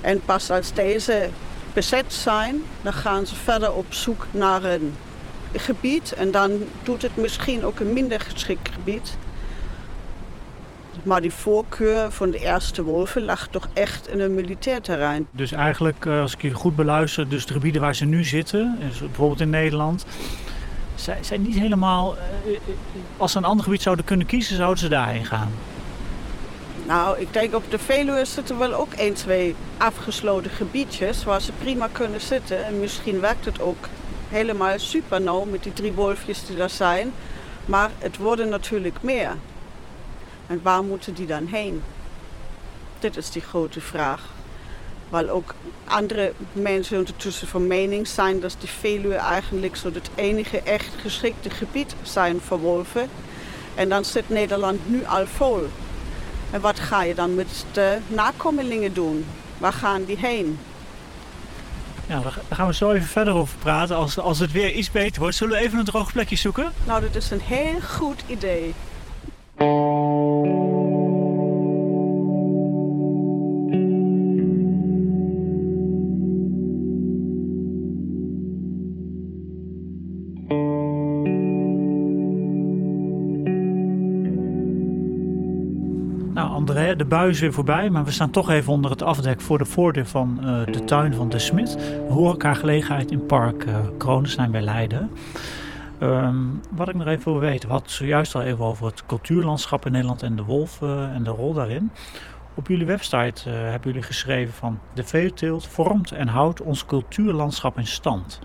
En 0.00 0.20
pas 0.24 0.50
als 0.50 0.72
deze 0.72 1.28
bezet 1.72 2.12
zijn, 2.12 2.62
dan 2.82 2.92
gaan 2.92 3.26
ze 3.26 3.34
verder 3.34 3.72
op 3.72 3.86
zoek 3.88 4.26
naar 4.30 4.64
een 4.64 4.94
gebied. 5.52 6.12
En 6.12 6.30
dan 6.30 6.50
doet 6.82 7.02
het 7.02 7.16
misschien 7.16 7.64
ook 7.64 7.80
een 7.80 7.92
minder 7.92 8.20
geschikt 8.20 8.68
gebied. 8.72 9.16
Maar 11.02 11.20
die 11.20 11.32
voorkeur 11.32 12.12
van 12.12 12.30
de 12.30 12.38
eerste 12.38 12.82
wolven 12.82 13.24
lag 13.24 13.48
toch 13.48 13.68
echt 13.72 14.08
in 14.08 14.20
een 14.20 14.34
militair 14.34 14.80
terrein. 14.80 15.26
Dus 15.30 15.52
eigenlijk, 15.52 16.06
eh, 16.06 16.20
als 16.20 16.34
ik 16.34 16.42
je 16.42 16.52
goed 16.52 16.76
beluister, 16.76 17.28
dus 17.28 17.46
de 17.46 17.52
gebieden 17.52 17.80
waar 17.80 17.94
ze 17.94 18.04
nu 18.04 18.24
zitten, 18.24 18.78
bijvoorbeeld 19.00 19.40
in 19.40 19.50
Nederland, 19.50 20.06
zijn, 21.20 21.42
niet 21.42 21.58
helemaal. 21.58 22.16
Eh, 22.16 22.22
eh, 22.54 22.60
als 23.16 23.32
ze 23.32 23.38
een 23.38 23.44
ander 23.44 23.64
gebied 23.64 23.82
zouden 23.82 24.04
kunnen 24.04 24.26
kiezen, 24.26 24.56
zouden 24.56 24.78
ze 24.78 24.88
daarheen 24.88 25.26
gaan. 25.26 25.52
Nou, 26.86 27.18
ik 27.18 27.32
denk 27.32 27.54
op 27.54 27.70
de 27.70 27.78
Veluwe 27.78 28.24
zitten 28.24 28.58
wel 28.58 28.74
ook 28.74 28.92
één, 28.92 29.14
twee 29.14 29.54
afgesloten 29.76 30.50
gebiedjes 30.50 31.24
waar 31.24 31.40
ze 31.40 31.52
prima 31.52 31.88
kunnen 31.92 32.20
zitten. 32.20 32.64
En 32.66 32.80
misschien 32.80 33.20
werkt 33.20 33.44
het 33.44 33.60
ook 33.60 33.88
helemaal 34.28 34.78
super 34.78 35.20
nou 35.20 35.48
met 35.48 35.62
die 35.62 35.72
drie 35.72 35.92
wolfjes 35.92 36.46
die 36.46 36.56
daar 36.56 36.70
zijn. 36.70 37.12
Maar 37.64 37.90
het 37.98 38.16
worden 38.16 38.48
natuurlijk 38.48 39.02
meer. 39.02 39.36
En 40.46 40.60
waar 40.62 40.84
moeten 40.84 41.14
die 41.14 41.26
dan 41.26 41.46
heen? 41.46 41.82
Dit 42.98 43.16
is 43.16 43.30
die 43.30 43.42
grote 43.42 43.80
vraag. 43.80 44.22
Weil 45.08 45.28
ook 45.28 45.54
andere 45.84 46.32
mensen 46.52 46.98
ondertussen 46.98 47.48
van 47.48 47.66
mening 47.66 48.06
zijn 48.06 48.40
dat 48.40 48.56
die 48.58 48.68
Veluwe 48.68 49.14
eigenlijk 49.14 49.76
zo 49.76 49.92
het 49.92 50.10
enige 50.14 50.62
echt 50.62 50.94
geschikte 51.00 51.50
gebied 51.50 51.94
zijn 52.02 52.40
voor 52.40 52.58
wolven. 52.58 53.08
En 53.74 53.88
dan 53.88 54.04
zit 54.04 54.28
Nederland 54.28 54.88
nu 54.88 55.04
al 55.04 55.26
vol. 55.26 55.66
En 56.50 56.60
wat 56.60 56.80
ga 56.80 57.02
je 57.02 57.14
dan 57.14 57.34
met 57.34 57.64
de 57.72 57.98
nakomelingen 58.06 58.94
doen? 58.94 59.26
Waar 59.58 59.72
gaan 59.72 60.04
die 60.04 60.16
heen? 60.16 60.58
Ja, 62.08 62.20
daar 62.20 62.38
gaan 62.50 62.66
we 62.66 62.74
zo 62.74 62.92
even 62.92 63.08
verder 63.08 63.34
over 63.34 63.58
praten. 63.58 63.96
Als, 63.96 64.18
als 64.18 64.38
het 64.38 64.52
weer 64.52 64.72
iets 64.72 64.90
beter 64.90 65.20
wordt, 65.20 65.36
zullen 65.36 65.58
we 65.58 65.64
even 65.64 65.78
een 65.78 65.84
droog 65.84 66.12
plekje 66.12 66.36
zoeken? 66.36 66.72
Nou, 66.86 67.00
dat 67.00 67.14
is 67.14 67.30
een 67.30 67.40
heel 67.40 67.80
goed 67.80 68.22
idee. 68.26 68.74
De 86.96 87.04
bui 87.04 87.30
is 87.30 87.40
weer 87.40 87.52
voorbij, 87.52 87.90
maar 87.90 88.04
we 88.04 88.10
staan 88.10 88.30
toch 88.30 88.50
even 88.50 88.72
onder 88.72 88.90
het 88.90 89.02
afdek 89.02 89.40
voor 89.40 89.58
de 89.58 89.64
voordeur 89.64 90.06
van 90.06 90.38
uh, 90.42 90.64
de 90.64 90.84
tuin 90.84 91.14
van 91.14 91.28
de 91.28 91.38
Smit. 91.38 91.78
Horecagelegenheid 92.08 93.10
in 93.10 93.26
Park 93.26 93.64
uh, 93.64 93.76
Kronenstein 93.98 94.50
bij 94.50 94.60
Leiden. 94.60 95.10
Um, 96.02 96.60
wat 96.70 96.88
ik 96.88 96.94
nog 96.94 97.06
even 97.06 97.32
wil 97.32 97.40
weten, 97.40 97.68
we 97.68 97.74
hadden 97.74 97.92
zojuist 97.92 98.34
al 98.34 98.42
even 98.42 98.64
over 98.64 98.86
het 98.86 99.06
cultuurlandschap 99.06 99.86
in 99.86 99.92
Nederland 99.92 100.22
en 100.22 100.36
de 100.36 100.44
wolf 100.44 100.80
uh, 100.80 101.14
en 101.14 101.22
de 101.22 101.30
rol 101.30 101.52
daarin. 101.52 101.90
Op 102.54 102.68
jullie 102.68 102.86
website 102.86 103.48
hebben 103.48 103.90
jullie 103.90 104.02
geschreven 104.02 104.54
van 104.54 104.78
de 104.94 105.04
veeteelt 105.04 105.66
vormt 105.66 106.12
en 106.12 106.28
houdt 106.28 106.62
ons 106.62 106.86
cultuurlandschap 106.86 107.78
in 107.78 107.86
stand. 107.86 108.38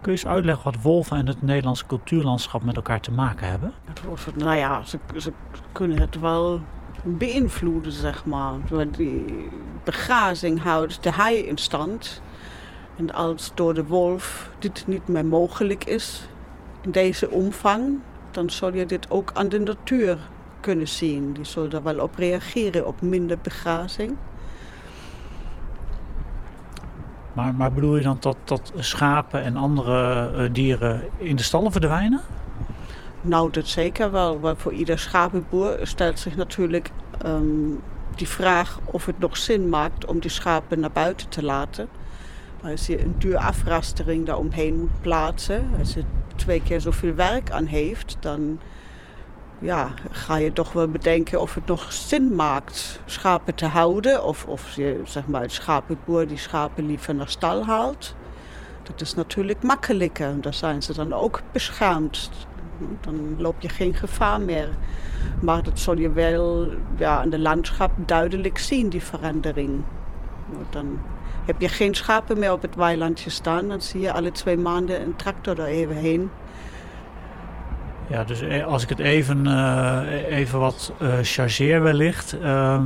Kun 0.00 0.12
je 0.12 0.18
eens 0.18 0.26
uitleggen 0.26 0.64
wat 0.64 0.82
wolven 0.82 1.16
en 1.16 1.26
het 1.26 1.42
Nederlandse 1.42 1.86
cultuurlandschap 1.86 2.62
met 2.62 2.76
elkaar 2.76 3.00
te 3.00 3.12
maken 3.12 3.48
hebben? 3.48 3.72
Nou 4.34 4.56
ja, 4.56 4.82
ze, 4.84 4.98
ze 5.16 5.32
kunnen 5.72 6.00
het 6.00 6.20
wel 6.20 6.60
beïnvloeden, 7.04 7.92
zeg 7.92 8.24
maar. 8.24 8.54
Die 8.90 9.48
begrazing 9.84 10.62
houdt 10.62 11.02
de 11.02 11.10
haai 11.10 11.36
in 11.36 11.58
stand. 11.58 12.22
En 12.96 13.12
als 13.12 13.52
door 13.54 13.74
de 13.74 13.86
wolf 13.86 14.50
dit 14.58 14.84
niet 14.86 15.08
meer 15.08 15.26
mogelijk 15.26 15.84
is 15.84 16.28
in 16.80 16.90
deze 16.90 17.30
omvang, 17.30 17.98
dan 18.30 18.50
zal 18.50 18.74
je 18.74 18.86
dit 18.86 19.10
ook 19.10 19.30
aan 19.34 19.48
de 19.48 19.60
natuur 19.60 20.18
kunnen 20.60 20.88
zien. 20.88 21.32
Die 21.32 21.44
zal 21.44 21.68
daar 21.68 21.82
wel 21.82 21.98
op 21.98 22.14
reageren, 22.16 22.86
op 22.86 23.00
minder 23.00 23.38
begrazing. 23.42 24.16
Maar, 27.32 27.54
maar 27.54 27.72
bedoel 27.72 27.96
je 27.96 28.02
dan 28.02 28.16
dat, 28.20 28.36
dat 28.44 28.72
schapen 28.76 29.42
en 29.42 29.56
andere 29.56 30.30
uh, 30.36 30.52
dieren 30.52 31.02
in 31.16 31.36
de 31.36 31.42
stallen 31.42 31.72
verdwijnen? 31.72 32.20
Nou, 33.26 33.50
dat 33.50 33.66
zeker 33.66 34.10
wel. 34.10 34.54
Voor 34.56 34.72
ieder 34.72 34.98
schapenboer 34.98 35.78
stelt 35.82 36.18
zich 36.18 36.36
natuurlijk 36.36 36.90
um, 37.26 37.82
die 38.14 38.28
vraag 38.28 38.78
of 38.84 39.06
het 39.06 39.18
nog 39.18 39.36
zin 39.36 39.68
maakt 39.68 40.06
om 40.06 40.18
die 40.18 40.30
schapen 40.30 40.80
naar 40.80 40.92
buiten 40.92 41.28
te 41.28 41.42
laten. 41.42 41.88
Als 42.62 42.86
je 42.86 43.02
een 43.02 43.14
duur 43.18 43.36
afrastering 43.36 44.26
daaromheen 44.26 44.78
moet 44.78 45.00
plaatsen, 45.00 45.70
als 45.78 45.94
je 45.94 46.04
twee 46.36 46.62
keer 46.62 46.80
zoveel 46.80 47.14
werk 47.14 47.50
aan 47.50 47.66
heeft, 47.66 48.16
dan 48.20 48.58
ja, 49.58 49.90
ga 50.10 50.36
je 50.36 50.52
toch 50.52 50.72
wel 50.72 50.88
bedenken 50.88 51.40
of 51.40 51.54
het 51.54 51.66
nog 51.66 51.92
zin 51.92 52.34
maakt 52.34 53.00
schapen 53.04 53.54
te 53.54 53.66
houden. 53.66 54.24
Of, 54.24 54.44
of 54.46 54.76
je 54.76 55.00
zeg 55.04 55.26
maar, 55.26 55.42
het 55.42 55.52
schapenboer 55.52 56.26
die 56.26 56.38
schapen 56.38 56.86
liever 56.86 57.14
naar 57.14 57.28
stal 57.28 57.64
haalt. 57.64 58.14
Dat 58.82 59.00
is 59.00 59.14
natuurlijk 59.14 59.62
makkelijker. 59.62 60.40
Daar 60.40 60.54
zijn 60.54 60.82
ze 60.82 60.94
dan 60.94 61.12
ook 61.12 61.40
beschaamd. 61.52 62.30
Dan 63.00 63.34
loop 63.38 63.60
je 63.60 63.68
geen 63.68 63.94
gevaar 63.94 64.40
meer. 64.40 64.68
Maar 65.40 65.62
dat 65.62 65.78
zal 65.78 65.98
je 65.98 66.12
wel 66.12 66.68
ja, 66.96 67.22
in 67.22 67.30
de 67.30 67.38
landschap 67.38 67.90
duidelijk 67.96 68.58
zien, 68.58 68.88
die 68.88 69.02
verandering. 69.02 69.82
Dan 70.70 71.00
heb 71.44 71.60
je 71.60 71.68
geen 71.68 71.94
schapen 71.94 72.38
meer 72.38 72.52
op 72.52 72.62
het 72.62 72.74
weilandje 72.74 73.30
staan. 73.30 73.68
Dan 73.68 73.80
zie 73.80 74.00
je 74.00 74.12
alle 74.12 74.32
twee 74.32 74.56
maanden 74.56 75.02
een 75.02 75.16
tractor 75.16 75.60
er 75.60 75.66
even 75.66 75.96
heen. 75.96 76.30
Ja, 78.06 78.24
dus 78.24 78.40
e- 78.40 78.62
als 78.62 78.82
ik 78.82 78.88
het 78.88 78.98
even, 78.98 79.46
uh, 79.46 80.00
even 80.28 80.58
wat 80.58 80.92
uh, 81.02 81.14
chargeer 81.22 81.82
wellicht. 81.82 82.36
Uh, 82.42 82.80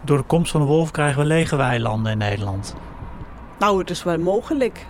door 0.00 0.16
de 0.16 0.22
komst 0.22 0.50
van 0.50 0.60
de 0.60 0.66
wolf 0.66 0.90
krijgen 0.90 1.20
we 1.20 1.26
lege 1.26 1.56
weilanden 1.56 2.12
in 2.12 2.18
Nederland. 2.18 2.74
Nou, 3.58 3.78
het 3.78 3.90
is 3.90 4.02
wel 4.02 4.18
mogelijk. 4.18 4.86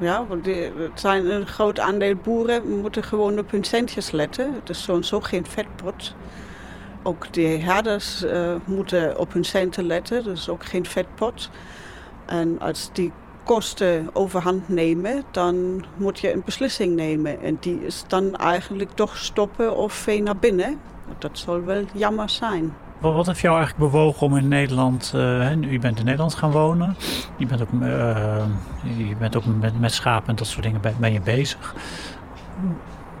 Ja, 0.00 0.26
want 0.26 0.46
het 0.46 1.00
zijn 1.00 1.30
een 1.30 1.46
groot 1.46 1.80
aandeel 1.80 2.14
boeren 2.14 2.80
moeten 2.80 3.04
gewoon 3.04 3.38
op 3.38 3.50
hun 3.50 3.64
centjes 3.64 4.10
letten. 4.10 4.54
Het 4.54 4.68
is 4.68 4.88
zo 5.00 5.20
geen 5.20 5.46
vetpot. 5.46 6.14
Ook 7.02 7.32
de 7.32 7.40
herders 7.40 8.24
uh, 8.24 8.54
moeten 8.64 9.18
op 9.18 9.32
hun 9.32 9.44
centen 9.44 9.86
letten, 9.86 10.24
dus 10.24 10.48
ook 10.48 10.64
geen 10.64 10.86
vetpot. 10.86 11.50
En 12.26 12.60
als 12.60 12.90
die 12.92 13.12
kosten 13.44 14.10
overhand 14.12 14.68
nemen, 14.68 15.24
dan 15.30 15.84
moet 15.96 16.18
je 16.18 16.32
een 16.32 16.42
beslissing 16.44 16.94
nemen. 16.94 17.40
En 17.42 17.56
die 17.60 17.84
is 17.86 18.04
dan 18.06 18.36
eigenlijk 18.36 18.90
toch 18.90 19.16
stoppen 19.16 19.76
of 19.76 19.92
vee 19.92 20.22
naar 20.22 20.36
binnen. 20.36 20.80
Dat 21.18 21.38
zal 21.38 21.64
wel 21.64 21.84
jammer 21.92 22.30
zijn. 22.30 22.74
Wat 23.14 23.26
heeft 23.26 23.40
jou 23.40 23.56
eigenlijk 23.56 23.90
bewogen 23.90 24.26
om 24.26 24.36
in 24.36 24.48
Nederland, 24.48 25.12
uh, 25.14 25.50
je 25.60 25.78
bent 25.78 25.98
in 25.98 26.04
Nederland 26.04 26.34
gaan 26.34 26.50
wonen, 26.50 26.96
je 27.36 27.46
bent 27.46 27.62
ook, 27.62 27.68
uh, 27.72 28.44
je 28.96 29.16
bent 29.18 29.36
ook 29.36 29.44
met, 29.60 29.80
met 29.80 29.92
schapen 29.92 30.28
en 30.28 30.36
dat 30.36 30.46
soort 30.46 30.62
dingen 30.62 30.80
ben, 30.98 31.12
je 31.12 31.20
bezig. 31.20 31.74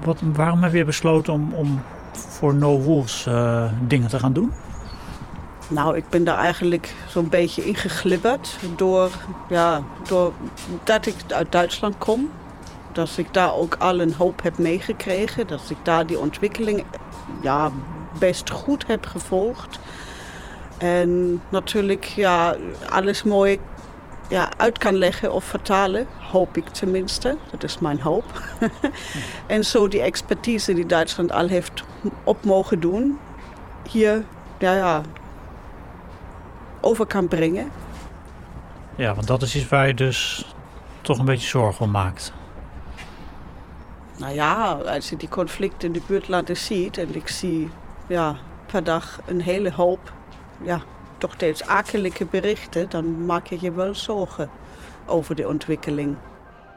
Wat, 0.04 0.20
waarom 0.32 0.62
heb 0.62 0.72
je 0.72 0.84
besloten 0.84 1.32
om, 1.32 1.52
om 1.52 1.82
voor 2.12 2.54
No 2.54 2.80
Wolves 2.80 3.26
uh, 3.26 3.64
dingen 3.86 4.08
te 4.08 4.18
gaan 4.18 4.32
doen? 4.32 4.52
Nou, 5.68 5.96
ik 5.96 6.08
ben 6.08 6.24
daar 6.24 6.38
eigenlijk 6.38 6.94
zo'n 7.08 7.28
beetje 7.28 7.64
ingeglibberd 7.64 8.58
door, 8.76 9.10
ja, 9.48 9.82
door 10.08 10.32
dat 10.84 11.06
ik 11.06 11.14
uit 11.28 11.52
Duitsland 11.52 11.98
kom. 11.98 12.30
Dat 12.92 13.10
ik 13.16 13.34
daar 13.34 13.54
ook 13.54 13.76
al 13.78 14.00
een 14.00 14.14
hoop 14.14 14.42
heb 14.42 14.58
meegekregen. 14.58 15.46
Dat 15.46 15.70
ik 15.70 15.76
daar 15.82 16.06
die 16.06 16.18
ontwikkeling 16.18 16.84
ja, 17.42 17.70
best 18.18 18.50
goed 18.50 18.86
heb 18.86 19.06
gevolgd. 19.06 19.78
En 20.78 21.40
natuurlijk 21.48 22.04
ja, 22.04 22.56
alles 22.90 23.22
mooi 23.22 23.60
ja, 24.28 24.48
uit 24.56 24.78
kan 24.78 24.94
leggen 24.94 25.32
of 25.32 25.44
vertalen. 25.44 26.06
Hoop 26.30 26.56
ik 26.56 26.68
tenminste. 26.68 27.36
Dat 27.50 27.62
is 27.62 27.78
mijn 27.78 28.00
hoop. 28.00 28.42
en 29.46 29.64
zo 29.64 29.88
die 29.88 30.00
expertise 30.00 30.74
die 30.74 30.86
Duitsland 30.86 31.32
al 31.32 31.48
heeft 31.48 31.84
op 32.24 32.44
mogen 32.44 32.80
doen. 32.80 33.18
Hier 33.90 34.24
ja, 34.58 34.74
ja, 34.74 35.02
over 36.80 37.06
kan 37.06 37.28
brengen. 37.28 37.70
Ja, 38.96 39.14
want 39.14 39.26
dat 39.26 39.42
is 39.42 39.56
iets 39.56 39.68
waar 39.68 39.86
je 39.86 39.94
dus 39.94 40.46
toch 41.00 41.18
een 41.18 41.24
beetje 41.24 41.48
zorgen 41.48 41.84
om 41.84 41.90
maakt. 41.90 42.32
Nou 44.18 44.34
ja, 44.34 44.72
als 44.72 45.08
je 45.08 45.16
die 45.16 45.28
conflicten 45.28 45.86
in 45.88 45.92
de 45.92 46.02
buurtlanden 46.06 46.56
ziet 46.56 46.98
en 46.98 47.14
ik 47.14 47.28
zie 47.28 47.70
ja, 48.06 48.36
per 48.66 48.84
dag 48.84 49.20
een 49.26 49.40
hele 49.40 49.72
hoop, 49.72 50.12
ja, 50.62 50.80
toch 51.18 51.32
steeds 51.32 51.66
akelige 51.66 52.24
berichten, 52.24 52.88
dan 52.88 53.24
maak 53.24 53.46
je 53.46 53.58
je 53.60 53.72
wel 53.72 53.94
zorgen 53.94 54.50
over 55.06 55.34
de 55.34 55.48
ontwikkeling. 55.48 56.16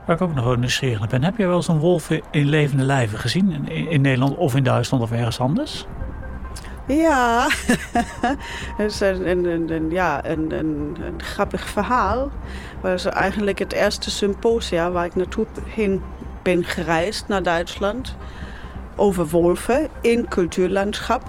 Waar 0.06 0.16
ik 0.16 0.22
ook 0.22 0.36
nog 0.36 0.46
een 0.46 0.60
nieuwsgierig 0.60 1.08
ben, 1.08 1.24
heb 1.24 1.38
je 1.38 1.48
wel 1.48 1.64
een 1.68 1.80
wolf 1.80 2.10
in 2.32 2.46
levende 2.46 2.84
lijven 2.84 3.20
gezien 3.20 3.52
in, 3.52 3.90
in 3.90 4.02
Nederland 4.02 4.38
of 4.38 4.56
in 4.56 4.64
Duitsland 4.64 5.04
of 5.04 5.12
ergens 5.12 5.40
anders? 5.40 5.86
Ja, 6.88 7.50
dat 8.78 8.86
is 8.86 9.00
een, 9.00 9.28
een, 9.28 9.72
een 9.72 9.90
ja, 9.90 10.26
een, 10.26 10.52
een, 10.52 10.98
een, 11.06 11.22
grappig 11.24 11.70
verhaal. 11.70 12.32
was 12.82 13.06
eigenlijk 13.06 13.60
het 13.60 13.74
eerste 13.74 14.12
symposia 14.12 14.92
waar 14.92 15.06
ik 15.06 15.16
naartoe 15.16 15.46
heen 15.66 16.02
ben 16.42 16.64
gereisd 16.64 17.28
naar 17.28 17.44
Duitsland. 17.44 18.16
Over 19.00 19.28
wolven 19.28 19.88
in 20.02 20.28
cultuurlandschap 20.28 21.24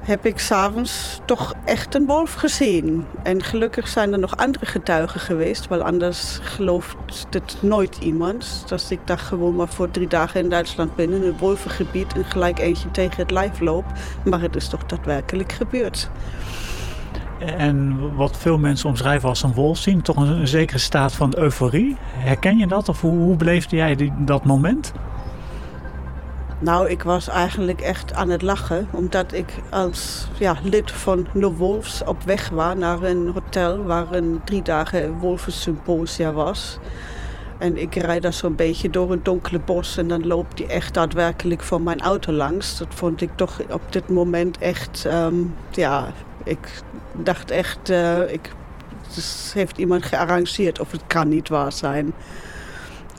heb 0.00 0.26
ik 0.26 0.38
s'avonds 0.38 1.20
toch 1.24 1.54
echt 1.64 1.94
een 1.94 2.06
wolf 2.06 2.34
gezien. 2.34 3.04
En 3.22 3.42
gelukkig 3.42 3.88
zijn 3.88 4.12
er 4.12 4.18
nog 4.18 4.36
andere 4.36 4.66
getuigen 4.66 5.20
geweest, 5.20 5.68
want 5.68 5.82
anders 5.82 6.38
gelooft 6.42 7.26
het 7.30 7.56
nooit 7.60 7.98
iemand. 8.00 8.64
Dat 8.66 8.86
ik 8.90 9.00
daar 9.04 9.18
gewoon 9.18 9.56
maar 9.56 9.68
voor 9.68 9.90
drie 9.90 10.08
dagen 10.08 10.40
in 10.40 10.48
Duitsland 10.48 10.96
ben, 10.96 11.12
in 11.12 11.22
een 11.22 11.38
wolvengebied 11.38 12.12
en 12.12 12.24
gelijk 12.24 12.58
eentje 12.58 12.90
tegen 12.90 13.16
het 13.16 13.30
lijf 13.30 13.60
loop. 13.60 13.84
Maar 14.24 14.40
het 14.40 14.56
is 14.56 14.68
toch 14.68 14.86
daadwerkelijk 14.86 15.52
gebeurd. 15.52 16.10
En 17.38 17.98
wat 18.16 18.36
veel 18.36 18.58
mensen 18.58 18.88
omschrijven 18.88 19.28
als 19.28 19.42
een 19.42 19.54
wolf 19.54 19.78
zien, 19.78 20.02
toch 20.02 20.16
een, 20.16 20.40
een 20.40 20.48
zekere 20.48 20.78
staat 20.78 21.12
van 21.12 21.34
euforie. 21.36 21.96
Herken 22.00 22.58
je 22.58 22.66
dat 22.66 22.88
of 22.88 23.00
hoe, 23.00 23.18
hoe 23.18 23.36
beleefde 23.36 23.76
jij 23.76 23.94
die, 23.94 24.12
dat 24.18 24.44
moment? 24.44 24.92
Nou, 26.60 26.88
ik 26.88 27.02
was 27.02 27.28
eigenlijk 27.28 27.80
echt 27.80 28.12
aan 28.12 28.28
het 28.28 28.42
lachen. 28.42 28.88
Omdat 28.90 29.32
ik 29.32 29.52
als 29.70 30.28
ja, 30.38 30.56
lid 30.62 30.90
van 30.90 31.26
de 31.34 31.50
Wolfs 31.52 32.04
op 32.04 32.22
weg 32.22 32.48
was 32.48 32.74
naar 32.74 33.02
een 33.02 33.30
hotel 33.34 33.82
waar 33.82 34.12
een 34.12 34.40
drie 34.44 34.62
dagen 34.62 35.18
wolvensymposia 35.18 36.32
was. 36.32 36.78
En 37.58 37.76
ik 37.76 37.94
rijd 37.94 38.22
daar 38.22 38.32
zo'n 38.32 38.54
beetje 38.54 38.90
door 38.90 39.12
een 39.12 39.22
donkere 39.22 39.58
bos 39.58 39.96
en 39.96 40.08
dan 40.08 40.26
loopt 40.26 40.56
die 40.56 40.66
echt 40.66 40.94
daadwerkelijk 40.94 41.62
van 41.62 41.82
mijn 41.82 42.00
auto 42.00 42.32
langs. 42.32 42.78
Dat 42.78 42.94
vond 42.94 43.20
ik 43.20 43.30
toch 43.34 43.60
op 43.70 43.92
dit 43.92 44.08
moment 44.08 44.58
echt, 44.58 45.04
um, 45.06 45.54
ja, 45.70 46.12
ik 46.44 46.82
dacht 47.12 47.50
echt, 47.50 47.90
uh, 47.90 48.32
ik, 48.32 48.52
dus 49.14 49.50
heeft 49.54 49.78
iemand 49.78 50.04
gearrangeerd 50.04 50.80
of 50.80 50.90
het 50.90 51.02
kan 51.06 51.28
niet 51.28 51.48
waar 51.48 51.72
zijn. 51.72 52.12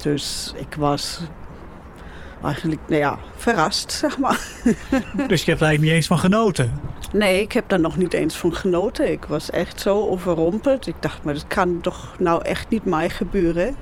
Dus 0.01 0.53
ik 0.55 0.75
was 0.75 1.21
eigenlijk 2.43 2.81
nou 2.87 3.01
ja, 3.01 3.17
verrast, 3.35 3.91
zeg 3.91 4.17
maar. 4.17 4.39
Dus 5.27 5.43
je 5.43 5.49
hebt 5.49 5.61
er 5.61 5.67
eigenlijk 5.67 5.81
niet 5.81 5.91
eens 5.91 6.07
van 6.07 6.19
genoten? 6.19 6.79
Nee, 7.13 7.41
ik 7.41 7.51
heb 7.51 7.69
daar 7.69 7.79
nog 7.79 7.97
niet 7.97 8.13
eens 8.13 8.35
van 8.35 8.53
genoten. 8.53 9.11
Ik 9.11 9.25
was 9.25 9.49
echt 9.49 9.79
zo 9.79 10.07
overrompeld. 10.07 10.87
Ik 10.87 10.95
dacht, 10.99 11.23
maar 11.23 11.33
dat 11.33 11.47
kan 11.47 11.81
toch 11.81 12.15
nou 12.19 12.43
echt 12.43 12.69
niet 12.69 12.85
mij 12.85 13.09
gebeuren. 13.09 13.75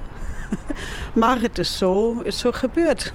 maar 1.13 1.41
het 1.41 1.58
is 1.58 1.78
zo, 1.78 2.20
is 2.24 2.39
zo 2.39 2.52
gebeurd. 2.52 3.13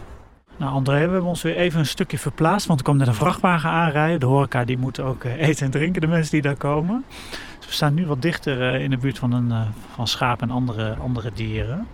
Nou 0.57 0.72
André, 0.72 0.94
we 0.94 1.00
hebben 1.00 1.22
ons 1.22 1.42
weer 1.42 1.57
even 1.57 1.78
een 1.78 1.87
stukje 1.87 2.18
verplaatst, 2.18 2.66
want 2.66 2.78
er 2.78 2.85
komt 2.85 2.98
net 2.98 3.07
een 3.07 3.14
vrachtwagen 3.14 3.70
aanrijden. 3.70 4.20
De 4.20 4.26
horeca 4.26 4.64
die 4.64 4.78
moet 4.78 5.00
ook 5.00 5.24
eh, 5.24 5.48
eten 5.48 5.64
en 5.64 5.70
drinken, 5.70 6.00
de 6.00 6.07
mensen 6.07 6.31
die 6.31 6.42
daar 6.42 6.57
komen. 6.57 7.05
Dus 7.59 7.66
we 7.66 7.72
staan 7.72 7.94
nu 7.94 8.07
wat 8.07 8.22
dichter 8.22 8.74
eh, 8.74 8.83
in 8.83 8.90
de 8.90 8.96
buurt 8.96 9.18
van, 9.18 9.33
een, 9.33 9.48
uh, 9.48 9.61
van 9.94 10.07
schapen 10.07 10.48
en 10.48 10.55
andere, 10.55 10.94
andere 10.94 11.31
dieren. 11.35 11.87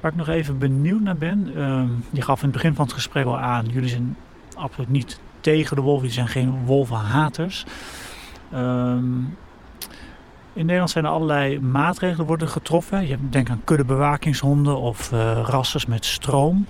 Waar 0.00 0.10
ik 0.10 0.16
nog 0.16 0.28
even 0.28 0.58
benieuwd 0.58 1.00
naar 1.00 1.16
ben. 1.16 1.52
Uh, 1.56 1.82
je 2.10 2.22
gaf 2.22 2.38
in 2.38 2.44
het 2.44 2.52
begin 2.52 2.74
van 2.74 2.84
het 2.84 2.94
gesprek 2.94 3.26
al 3.26 3.38
aan. 3.38 3.66
Jullie 3.66 3.88
zijn 3.88 4.16
absoluut 4.56 4.90
niet 4.90 5.20
tegen 5.40 5.76
de 5.76 5.82
wolven. 5.82 6.08
Jullie 6.08 6.14
zijn 6.14 6.28
geen 6.28 6.64
wolvenhaters. 6.64 7.64
Um, 8.54 9.36
in 10.52 10.64
Nederland 10.64 10.90
zijn 10.90 11.04
er 11.04 11.10
allerlei 11.10 11.60
maatregelen 11.60 12.26
worden 12.26 12.48
getroffen. 12.48 13.06
Je 13.06 13.16
denkt 13.30 13.50
aan 13.50 13.60
kuddebewakingshonden 13.64 14.76
of 14.76 15.12
uh, 15.12 15.40
rassers 15.44 15.86
met 15.86 16.04
stroom. 16.04 16.66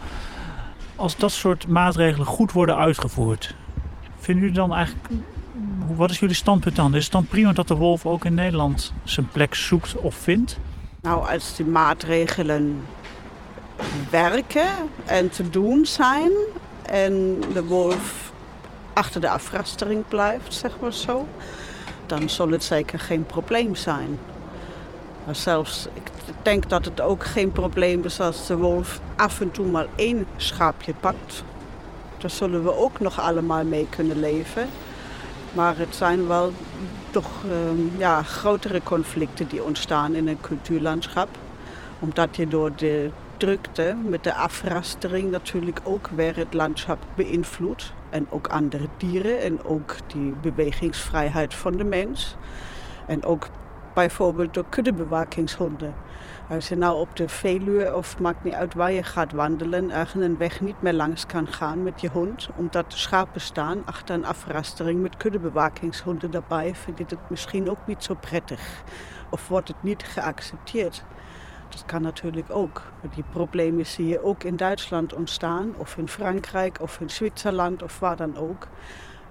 Als 0.97 1.17
dat 1.17 1.33
soort 1.33 1.69
maatregelen 1.69 2.27
goed 2.27 2.53
worden 2.53 2.77
uitgevoerd, 2.77 3.55
vinden 4.19 4.43
jullie 4.43 4.59
dan 4.59 4.75
eigenlijk. 4.75 5.09
Wat 5.97 6.11
is 6.11 6.19
jullie 6.19 6.35
standpunt 6.35 6.77
dan? 6.77 6.95
Is 6.95 7.05
het 7.05 7.13
dan 7.13 7.27
prima 7.27 7.53
dat 7.53 7.69
de 7.69 7.75
wolf 7.75 8.07
ook 8.07 8.25
in 8.25 8.35
Nederland 8.35 8.93
zijn 9.05 9.29
plek 9.29 9.55
zoekt 9.55 9.97
of 9.97 10.15
vindt? 10.15 10.59
Nou, 11.03 11.33
als 11.33 11.57
die 11.57 11.67
maatregelen 11.67 12.81
werken 14.11 14.69
en 15.05 15.31
te 15.31 15.51
doen 15.51 15.87
zijn. 15.87 16.31
En 16.83 17.41
de 17.53 17.65
wolf 17.65 18.33
achter 18.93 19.21
de 19.21 19.29
afrastering 19.29 20.05
blijft, 20.09 20.55
zeg 20.55 20.73
maar 20.81 20.93
zo. 20.93 21.27
Dan 22.07 22.29
zal 22.29 22.51
het 22.51 22.65
zeker 22.65 22.99
geen 22.99 23.27
probleem 23.27 23.75
zijn. 23.75 24.19
Maar 25.25 25.37
zelfs, 25.37 25.89
ik 25.95 26.11
denk 26.43 26.69
dat 26.69 26.85
het 26.85 27.01
ook 27.01 27.25
geen 27.25 27.53
probleem 27.53 28.05
is 28.05 28.21
als 28.21 28.47
de 28.47 28.57
wolf 28.57 29.01
af 29.17 29.41
en 29.41 29.51
toe 29.51 29.67
maar 29.67 29.87
één 29.95 30.27
schaapje 30.37 30.95
pakt. 31.01 31.45
Daar 32.19 32.31
zullen 32.31 32.63
we 32.63 32.77
ook 32.77 33.01
nog 33.01 33.21
allemaal 33.21 33.65
mee 33.65 33.87
kunnen 33.91 34.21
leven. 34.21 34.69
Maar 35.53 35.79
het 35.79 35.95
zijn 35.95 36.27
wel 36.27 36.53
toch 37.11 37.29
uh, 37.47 37.53
ja, 37.99 38.23
grotere 38.23 38.83
conflicten 38.83 39.49
die 39.49 39.63
ontstaan 39.63 40.15
in 40.15 40.29
een 40.29 40.41
cultuurlandschap. 40.41 41.29
Omdat 41.99 42.37
je 42.37 42.49
door 42.49 42.71
de 42.77 43.11
met 44.05 44.25
de 44.25 44.35
afrastering 44.35 45.31
natuurlijk 45.31 45.81
ook 45.85 46.09
weer 46.09 46.37
het 46.37 46.55
landschap 46.55 46.99
beïnvloedt. 47.15 47.93
En 48.11 48.27
ook 48.31 48.47
andere 48.47 48.87
dieren 48.97 49.41
en 49.41 49.65
ook 49.65 49.97
die 50.07 50.33
bewegingsvrijheid 50.33 51.55
van 51.55 51.77
de 51.77 51.85
mens. 51.85 52.37
En 53.07 53.25
ook 53.25 53.49
bijvoorbeeld 53.95 54.55
door 54.55 54.65
kuddebewakingshonden. 54.69 55.95
Als 56.49 56.69
je 56.69 56.77
nou 56.77 56.99
op 56.99 57.17
de 57.17 57.29
Veluwe 57.29 57.97
of 57.97 58.19
maakt 58.19 58.45
niet 58.45 58.55
uit 58.55 58.75
waar 58.75 58.93
je 58.93 59.03
gaat 59.03 59.33
wandelen, 59.33 59.91
ergens 59.91 60.25
een 60.25 60.39
weg 60.39 60.61
niet 60.61 60.83
meer 60.83 60.93
langs 60.93 61.27
kan 61.27 61.47
gaan 61.47 61.83
met 61.83 62.01
je 62.01 62.09
hond, 62.09 62.49
omdat 62.57 62.91
de 62.91 62.97
schapen 62.97 63.41
staan 63.41 63.83
achter 63.85 64.15
een 64.15 64.27
afrastering 64.27 65.03
met 65.03 65.17
kuddebewakingshonden 65.17 66.31
daarbij, 66.31 66.75
vind 66.75 66.99
je 66.99 67.05
het 67.09 67.31
misschien 67.31 67.71
ook 67.71 67.87
niet 67.87 68.05
zo 68.05 68.15
prettig. 68.15 68.83
Of 69.31 69.49
wordt 69.49 69.69
het 69.69 69.83
niet 69.83 70.03
geaccepteerd. 70.03 71.05
Dat 71.69 71.85
kan 71.85 72.03
natuurlijk 72.03 72.51
ook. 72.51 72.83
Die 73.15 73.25
problemen 73.31 73.87
zie 73.87 74.07
je 74.07 74.23
ook 74.23 74.45
in 74.45 74.57
Duitsland 74.57 75.15
ontstaan, 75.15 75.75
of 75.77 75.97
in 75.97 76.09
Frankrijk, 76.09 76.81
of 76.81 77.01
in 77.01 77.11
Zwitserland, 77.11 77.83
of 77.83 77.99
waar 77.99 78.17
dan 78.17 78.37
ook. 78.37 78.69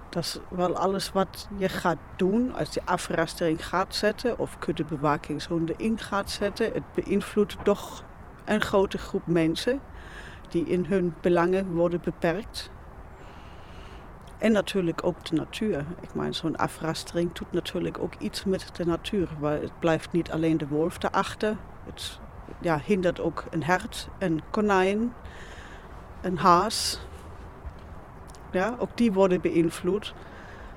Dat 0.08 0.24
is 0.24 0.38
wel 0.48 0.76
alles 0.76 1.12
wat 1.12 1.48
je 1.56 1.68
gaat 1.68 1.98
doen 2.16 2.54
als 2.54 2.74
je 2.74 2.80
afrastering 2.84 3.66
gaat 3.66 3.94
zetten 3.94 4.38
of 4.38 4.58
kuddebewakingshonden 4.58 5.78
in 5.78 5.98
gaat 5.98 6.30
zetten. 6.30 6.72
Het 6.72 6.92
beïnvloedt 6.94 7.56
toch 7.62 8.04
een 8.44 8.60
grote 8.60 8.98
groep 8.98 9.26
mensen 9.26 9.80
die 10.48 10.66
in 10.66 10.84
hun 10.84 11.14
belangen 11.20 11.72
worden 11.74 12.00
beperkt. 12.04 12.70
En 14.38 14.52
natuurlijk 14.52 15.04
ook 15.04 15.24
de 15.24 15.36
natuur. 15.36 15.84
Ik 16.00 16.14
meen, 16.14 16.34
zo'n 16.34 16.56
afrastering 16.56 17.32
doet 17.32 17.52
natuurlijk 17.52 17.98
ook 17.98 18.14
iets 18.18 18.44
met 18.44 18.70
de 18.76 18.84
natuur. 18.84 19.28
Maar 19.40 19.60
het 19.60 19.78
blijft 19.78 20.12
niet 20.12 20.30
alleen 20.30 20.58
de 20.58 20.68
wolf 20.68 21.02
erachter. 21.02 21.56
Het 21.84 22.20
ja, 22.60 22.80
hindert 22.84 23.20
ook 23.20 23.44
een 23.50 23.64
hert, 23.64 24.08
een 24.18 24.40
konijn, 24.50 25.12
een 26.20 26.38
haas. 26.38 27.00
Ja, 28.50 28.74
ook 28.78 28.96
die 28.96 29.12
worden 29.12 29.40
beïnvloed. 29.40 30.14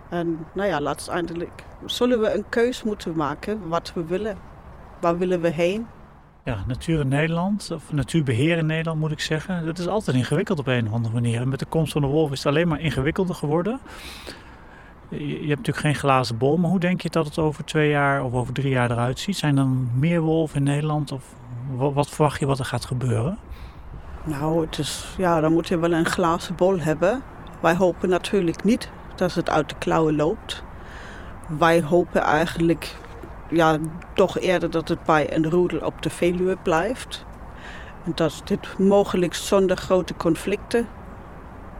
En 0.10 0.46
nou 0.54 0.68
ja, 0.68 0.84
uiteindelijk 0.84 1.64
zullen 1.86 2.20
we 2.20 2.34
een 2.34 2.46
keus 2.50 2.84
moeten 2.84 3.16
maken 3.16 3.68
wat 3.68 3.94
we 3.94 4.06
willen. 4.06 4.38
Waar 5.00 5.18
willen 5.18 5.42
we 5.42 5.50
heen? 5.50 5.88
Ja, 6.44 6.64
natuur 6.68 7.00
in 7.00 7.08
Nederland, 7.08 7.72
of 7.72 7.92
natuurbeheer 7.92 8.58
in 8.58 8.66
Nederland 8.66 9.00
moet 9.00 9.12
ik 9.12 9.20
zeggen. 9.20 9.66
Dat 9.66 9.78
is 9.78 9.88
altijd 9.88 10.18
ingewikkeld 10.18 10.60
op 10.60 10.68
een 10.68 10.88
of 10.88 10.94
andere 10.94 11.14
manier. 11.14 11.42
En 11.42 11.50
met 11.50 11.60
de 11.60 11.66
komst 11.66 11.92
van 11.92 12.02
de 12.02 12.08
wolf 12.08 12.32
is 12.32 12.38
het 12.38 12.48
alleen 12.48 12.68
maar 12.68 12.80
ingewikkelder 12.80 13.36
geworden. 13.36 13.80
Je, 15.10 15.36
hebt 15.36 15.48
natuurlijk 15.48 15.78
geen 15.78 15.96
glazen 15.96 16.38
bol, 16.38 16.58
maar 16.58 16.70
hoe 16.70 16.80
denk 16.80 17.02
je 17.02 17.10
dat 17.10 17.26
het 17.26 17.38
over 17.38 17.66
twee 17.66 17.90
jaar 17.90 18.24
of 18.24 18.34
over 18.34 18.54
drie 18.54 18.70
jaar 18.70 18.92
eruit 18.92 19.20
ziet? 19.20 19.38
Zijn 19.38 19.58
er 19.58 19.68
meer 19.96 20.22
wolven 20.22 20.58
in 20.58 20.64
Nederland 20.64 21.12
of 21.12 21.24
wat, 21.76 21.94
wat 21.94 22.10
verwacht 22.10 22.40
je 22.40 22.46
wat 22.46 22.60
er 22.60 22.66
gaat 22.66 22.86
gebeuren? 22.86 23.38
Nou, 24.24 24.66
het 24.66 24.78
is, 24.78 25.16
ja, 25.18 25.40
dan 25.40 25.54
moet 25.54 25.68
je 25.68 25.80
wel 25.80 25.94
een 25.94 26.06
glazen 26.06 26.56
bol 26.56 26.80
hebben. 26.80 27.22
Wij 27.60 27.76
hopen 27.76 28.10
natuurlijk 28.10 28.64
niet 28.64 28.90
dat 29.16 29.34
het 29.34 29.50
uit 29.50 29.70
de 29.70 29.76
klauwen 29.78 30.16
loopt. 30.16 30.64
Wij 31.58 31.82
hopen 31.82 32.22
eigenlijk 32.22 32.96
ja, 33.50 33.78
toch 34.14 34.40
eerder 34.40 34.72
dat 34.72 34.88
het 34.88 35.04
bij 35.04 35.36
een 35.36 35.50
roedel 35.50 35.80
op 35.80 36.02
de 36.02 36.10
Veluwe 36.10 36.58
blijft. 36.64 37.26
En 38.04 38.12
dat 38.16 38.42
dit 38.44 38.78
mogelijk 38.78 39.34
zonder 39.34 39.78
grote 39.78 40.16
conflicten 40.16 40.88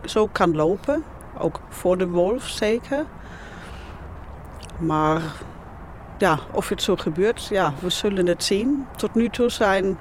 zo 0.06 0.28
kan 0.28 0.56
lopen. 0.56 1.04
Ook 1.38 1.60
voor 1.70 1.98
de 1.98 2.08
wolf 2.08 2.48
zeker. 2.48 3.06
Maar 4.80 5.22
ja, 6.22 6.40
of 6.52 6.70
het 6.70 6.82
zo 6.82 6.96
gebeurt, 6.96 7.48
ja, 7.48 7.74
we 7.80 7.90
zullen 7.90 8.28
het 8.28 8.44
zien. 8.44 8.88
Tot 8.98 9.16
nu 9.16 9.30
toe 9.30 9.50
zijn, 9.50 9.98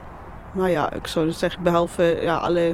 nou 0.52 0.68
ja, 0.68 0.92
ik 0.92 1.06
zou 1.06 1.33
zeggen, 1.33 1.62
behalve 1.62 2.18
ja, 2.22 2.37
alle 2.37 2.72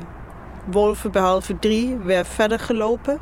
wolven, 0.64 1.10
behalve 1.10 1.58
drie, 1.58 1.96
weer 1.96 2.24
verder 2.24 2.58
gelopen. 2.58 3.18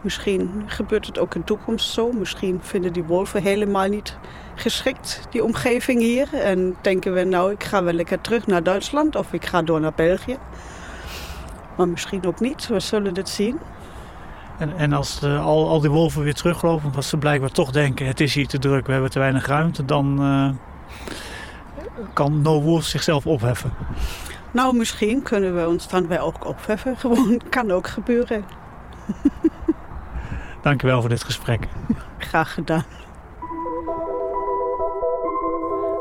Misschien 0.00 0.64
gebeurt 0.66 1.06
het 1.06 1.18
ook 1.18 1.34
in 1.34 1.40
de 1.40 1.46
toekomst 1.46 1.90
zo. 1.90 2.12
Misschien 2.12 2.60
vinden 2.62 2.92
die 2.92 3.04
wolven 3.04 3.42
helemaal 3.42 3.88
niet 3.88 4.16
geschikt, 4.54 5.26
die 5.30 5.44
omgeving 5.44 6.00
hier. 6.00 6.34
En 6.34 6.76
denken 6.80 7.14
we, 7.14 7.24
nou, 7.24 7.52
ik 7.52 7.64
ga 7.64 7.84
wel 7.84 7.92
lekker 7.92 8.20
terug 8.20 8.46
naar 8.46 8.62
Duitsland 8.62 9.16
of 9.16 9.32
ik 9.32 9.44
ga 9.44 9.62
door 9.62 9.80
naar 9.80 9.94
België. 9.96 10.36
Maar 11.76 11.88
misschien 11.88 12.26
ook 12.26 12.40
niet, 12.40 12.66
we 12.66 12.80
zullen 12.80 13.16
het 13.16 13.28
zien. 13.28 13.58
En, 14.58 14.76
en 14.76 14.92
als 14.92 15.20
de, 15.20 15.36
al, 15.36 15.68
al 15.68 15.80
die 15.80 15.90
wolven 15.90 16.22
weer 16.22 16.34
teruglopen, 16.34 16.86
omdat 16.86 17.04
ze 17.04 17.16
blijkbaar 17.16 17.50
toch 17.50 17.70
denken: 17.70 18.06
het 18.06 18.20
is 18.20 18.34
hier 18.34 18.46
te 18.46 18.58
druk, 18.58 18.86
we 18.86 18.92
hebben 18.92 19.10
te 19.10 19.18
weinig 19.18 19.46
ruimte, 19.46 19.84
dan 19.84 20.22
uh, 20.22 20.50
kan 22.12 22.42
No 22.42 22.62
Wolf 22.62 22.84
zichzelf 22.84 23.26
opheffen. 23.26 23.72
Nou, 24.50 24.76
misschien 24.76 25.22
kunnen 25.22 25.56
we 25.56 25.68
ons 25.68 25.88
dan 25.88 26.06
wel 26.06 26.26
ook 26.26 26.46
opheffen. 26.46 26.96
Gewoon, 27.00 27.40
kan 27.48 27.70
ook 27.70 27.86
gebeuren. 27.86 28.44
Dankjewel 30.62 31.00
voor 31.00 31.08
dit 31.08 31.24
gesprek. 31.24 31.68
Graag 32.18 32.54
gedaan. 32.54 32.84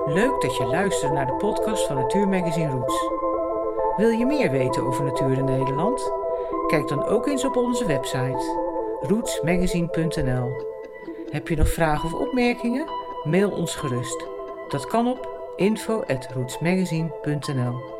Leuk 0.05 0.41
dat 0.41 0.57
je 0.57 0.65
luistert 0.65 1.13
naar 1.13 1.25
de 1.25 1.33
podcast 1.33 1.87
van 1.87 1.95
Natuurmagazine 1.95 2.71
Roots. 2.71 3.09
Wil 3.97 4.09
je 4.09 4.25
meer 4.25 4.51
weten 4.51 4.87
over 4.87 5.03
natuur 5.03 5.37
in 5.37 5.45
Nederland? 5.45 6.11
Kijk 6.67 6.87
dan 6.87 7.05
ook 7.05 7.27
eens 7.27 7.45
op 7.45 7.55
onze 7.55 7.85
website 7.85 8.65
rootsmagazine.nl. 9.01 10.65
Heb 11.29 11.47
je 11.47 11.55
nog 11.55 11.69
vragen 11.69 12.05
of 12.05 12.13
opmerkingen? 12.13 12.85
Mail 13.23 13.51
ons 13.51 13.75
gerust. 13.75 14.25
Dat 14.67 14.87
kan 14.87 15.07
op 15.07 15.51
info@rootsmagazine.nl. 15.55 17.96